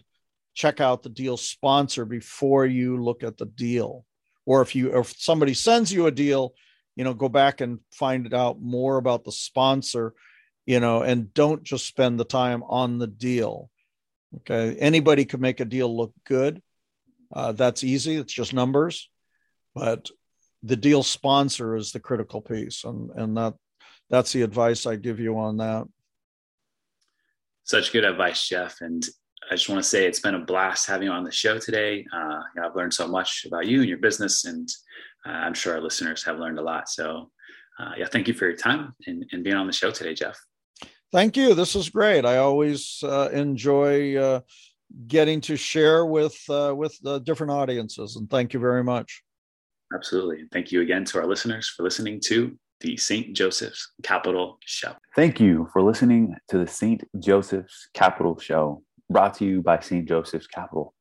check 0.54 0.80
out 0.80 1.02
the 1.02 1.08
deal 1.08 1.36
sponsor 1.36 2.04
before 2.04 2.66
you 2.66 3.02
look 3.02 3.22
at 3.22 3.36
the 3.36 3.46
deal. 3.46 4.04
Or 4.48 4.62
if 4.62 4.74
you 4.74 4.92
or 4.92 5.00
if 5.00 5.14
somebody 5.18 5.52
sends 5.52 5.92
you 5.92 6.06
a 6.06 6.10
deal, 6.10 6.54
you 6.96 7.04
know, 7.04 7.12
go 7.12 7.28
back 7.28 7.60
and 7.60 7.80
find 7.92 8.32
out 8.32 8.62
more 8.62 8.96
about 8.96 9.24
the 9.24 9.30
sponsor, 9.30 10.14
you 10.64 10.80
know, 10.80 11.02
and 11.02 11.34
don't 11.34 11.62
just 11.62 11.86
spend 11.86 12.18
the 12.18 12.24
time 12.24 12.62
on 12.62 12.98
the 12.98 13.06
deal. 13.06 13.68
Okay. 14.38 14.74
Anybody 14.78 15.26
can 15.26 15.42
make 15.42 15.60
a 15.60 15.66
deal 15.66 15.94
look 15.94 16.14
good. 16.24 16.62
Uh, 17.30 17.52
that's 17.52 17.84
easy. 17.84 18.16
It's 18.16 18.32
just 18.32 18.54
numbers. 18.54 19.10
But 19.74 20.08
the 20.62 20.76
deal 20.76 21.02
sponsor 21.02 21.76
is 21.76 21.92
the 21.92 22.00
critical 22.00 22.40
piece. 22.40 22.84
And, 22.84 23.10
and 23.16 23.36
that 23.36 23.52
that's 24.08 24.32
the 24.32 24.40
advice 24.40 24.86
I 24.86 24.96
give 24.96 25.20
you 25.20 25.38
on 25.38 25.58
that. 25.58 25.86
Such 27.64 27.92
good 27.92 28.06
advice, 28.06 28.48
Jeff. 28.48 28.80
And 28.80 29.04
I 29.50 29.54
just 29.54 29.68
want 29.68 29.82
to 29.82 29.88
say 29.88 30.06
it's 30.06 30.20
been 30.20 30.34
a 30.34 30.44
blast 30.44 30.86
having 30.86 31.06
you 31.06 31.12
on 31.12 31.24
the 31.24 31.32
show 31.32 31.58
today. 31.58 32.06
Uh, 32.12 32.40
I've 32.62 32.76
learned 32.76 32.92
so 32.92 33.08
much 33.08 33.46
about 33.46 33.66
you 33.66 33.80
and 33.80 33.88
your 33.88 33.98
business, 33.98 34.44
and 34.44 34.68
uh, 35.26 35.30
I'm 35.30 35.54
sure 35.54 35.74
our 35.74 35.80
listeners 35.80 36.22
have 36.24 36.38
learned 36.38 36.58
a 36.58 36.62
lot. 36.62 36.88
So, 36.88 37.30
uh, 37.78 37.92
yeah, 37.96 38.06
thank 38.06 38.28
you 38.28 38.34
for 38.34 38.46
your 38.46 38.56
time 38.56 38.94
and, 39.06 39.24
and, 39.32 39.42
being 39.42 39.56
on 39.56 39.66
the 39.66 39.72
show 39.72 39.90
today, 39.90 40.12
Jeff. 40.12 40.38
Thank 41.12 41.36
you. 41.36 41.54
This 41.54 41.74
is 41.76 41.88
great. 41.88 42.26
I 42.26 42.38
always 42.38 43.02
uh, 43.02 43.30
enjoy 43.32 44.16
uh, 44.16 44.40
getting 45.06 45.40
to 45.42 45.56
share 45.56 46.04
with 46.04 46.38
uh, 46.50 46.74
with 46.76 46.98
different 47.24 47.52
audiences, 47.52 48.16
and 48.16 48.28
thank 48.28 48.52
you 48.52 48.60
very 48.60 48.84
much. 48.84 49.22
Absolutely. 49.94 50.40
and 50.40 50.50
Thank 50.50 50.70
you 50.72 50.82
again 50.82 51.04
to 51.06 51.18
our 51.18 51.26
listeners 51.26 51.68
for 51.68 51.82
listening 51.82 52.20
to 52.26 52.58
the 52.80 52.96
St. 52.96 53.34
Joseph's 53.34 53.92
Capital 54.02 54.58
Show. 54.64 54.94
Thank 55.16 55.40
you 55.40 55.68
for 55.72 55.82
listening 55.82 56.34
to 56.48 56.58
the 56.58 56.66
St. 56.66 57.02
Joseph's 57.18 57.88
Capital 57.94 58.38
Show, 58.38 58.82
brought 59.10 59.34
to 59.34 59.44
you 59.44 59.62
by 59.62 59.80
St. 59.80 60.06
Joseph's 60.06 60.46
Capital. 60.46 60.94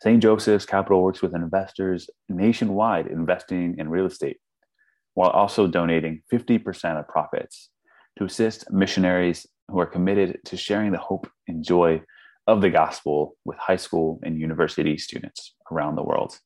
St. 0.00 0.22
Joseph's 0.22 0.66
Capital 0.66 1.02
works 1.02 1.22
with 1.22 1.34
investors 1.34 2.08
nationwide 2.28 3.06
investing 3.06 3.76
in 3.78 3.88
real 3.88 4.06
estate, 4.06 4.38
while 5.14 5.30
also 5.30 5.66
donating 5.66 6.22
50% 6.32 6.98
of 6.98 7.08
profits 7.08 7.70
to 8.18 8.24
assist 8.24 8.70
missionaries 8.70 9.46
who 9.68 9.80
are 9.80 9.86
committed 9.86 10.40
to 10.46 10.56
sharing 10.56 10.92
the 10.92 10.98
hope 10.98 11.28
and 11.48 11.64
joy 11.64 12.02
of 12.46 12.60
the 12.60 12.70
gospel 12.70 13.36
with 13.44 13.58
high 13.58 13.76
school 13.76 14.20
and 14.22 14.38
university 14.38 14.98
students 14.98 15.54
around 15.72 15.96
the 15.96 16.02
world. 16.02 16.38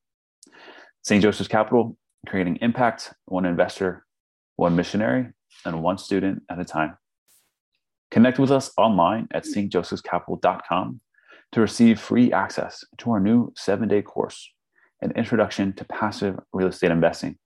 St. 1.03 1.23
Joseph's 1.23 1.49
Capital, 1.49 1.97
creating 2.27 2.59
impact 2.61 3.13
one 3.27 3.45
investor 3.45 4.05
one 4.59 4.75
missionary, 4.75 5.29
and 5.65 5.83
one 5.83 5.97
student 5.97 6.43
at 6.51 6.59
a 6.59 6.65
time. 6.65 6.99
Connect 8.11 8.39
with 8.39 8.51
us 8.51 8.73
online 8.79 9.29
at 9.33 9.45
stjosephscapital.com 9.45 11.01
to 11.53 11.61
receive 11.61 12.01
free 12.01 12.33
access 12.33 12.85
to 12.99 13.11
our 13.11 13.21
new 13.21 13.53
seven 13.57 13.89
day 13.89 14.03
course, 14.03 14.51
An 15.03 15.13
Introduction 15.13 15.73
to 15.75 15.85
Passive 15.85 16.39
Real 16.53 16.69
Estate 16.69 16.91
Investing, 16.91 17.37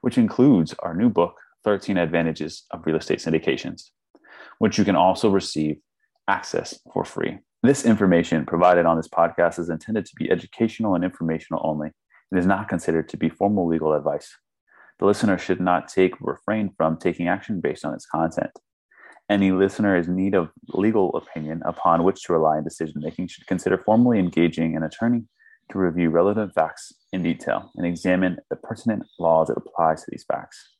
which 0.00 0.18
includes 0.18 0.74
our 0.80 0.94
new 0.94 1.08
book, 1.08 1.34
13 1.64 1.96
Advantages 1.96 2.64
of 2.70 2.84
Real 2.84 2.96
Estate 2.96 3.18
Syndications, 3.18 3.90
which 4.58 4.78
you 4.78 4.84
can 4.84 4.96
also 4.96 5.30
receive 5.30 5.76
access 6.28 6.78
for 6.92 7.04
free. 7.04 7.38
This 7.62 7.86
information 7.86 8.44
provided 8.44 8.84
on 8.84 8.96
this 8.96 9.08
podcast 9.08 9.58
is 9.58 9.70
intended 9.70 10.04
to 10.06 10.12
be 10.16 10.30
educational 10.30 10.94
and 10.94 11.04
informational 11.04 11.62
only 11.64 11.90
and 12.30 12.38
is 12.38 12.46
not 12.46 12.68
considered 12.68 13.08
to 13.08 13.16
be 13.16 13.30
formal 13.30 13.66
legal 13.66 13.94
advice 13.94 14.36
the 14.98 15.06
listener 15.06 15.38
should 15.38 15.60
not 15.60 15.88
take 15.88 16.14
refrain 16.20 16.70
from 16.76 16.96
taking 16.96 17.28
action 17.28 17.60
based 17.60 17.84
on 17.84 17.94
its 17.94 18.06
content. 18.06 18.50
Any 19.30 19.52
listener 19.52 19.96
in 19.96 20.14
need 20.14 20.34
of 20.34 20.50
legal 20.68 21.16
opinion 21.16 21.62
upon 21.64 22.04
which 22.04 22.24
to 22.24 22.34
rely 22.34 22.58
in 22.58 22.64
decision 22.64 23.00
making 23.02 23.28
should 23.28 23.46
consider 23.46 23.78
formally 23.78 24.18
engaging 24.18 24.76
an 24.76 24.82
attorney 24.82 25.22
to 25.70 25.78
review 25.78 26.10
relevant 26.10 26.52
facts 26.54 26.92
in 27.12 27.22
detail 27.22 27.70
and 27.76 27.86
examine 27.86 28.36
the 28.50 28.56
pertinent 28.56 29.04
laws 29.18 29.48
that 29.48 29.56
apply 29.56 29.94
to 29.94 30.04
these 30.08 30.24
facts. 30.24 30.73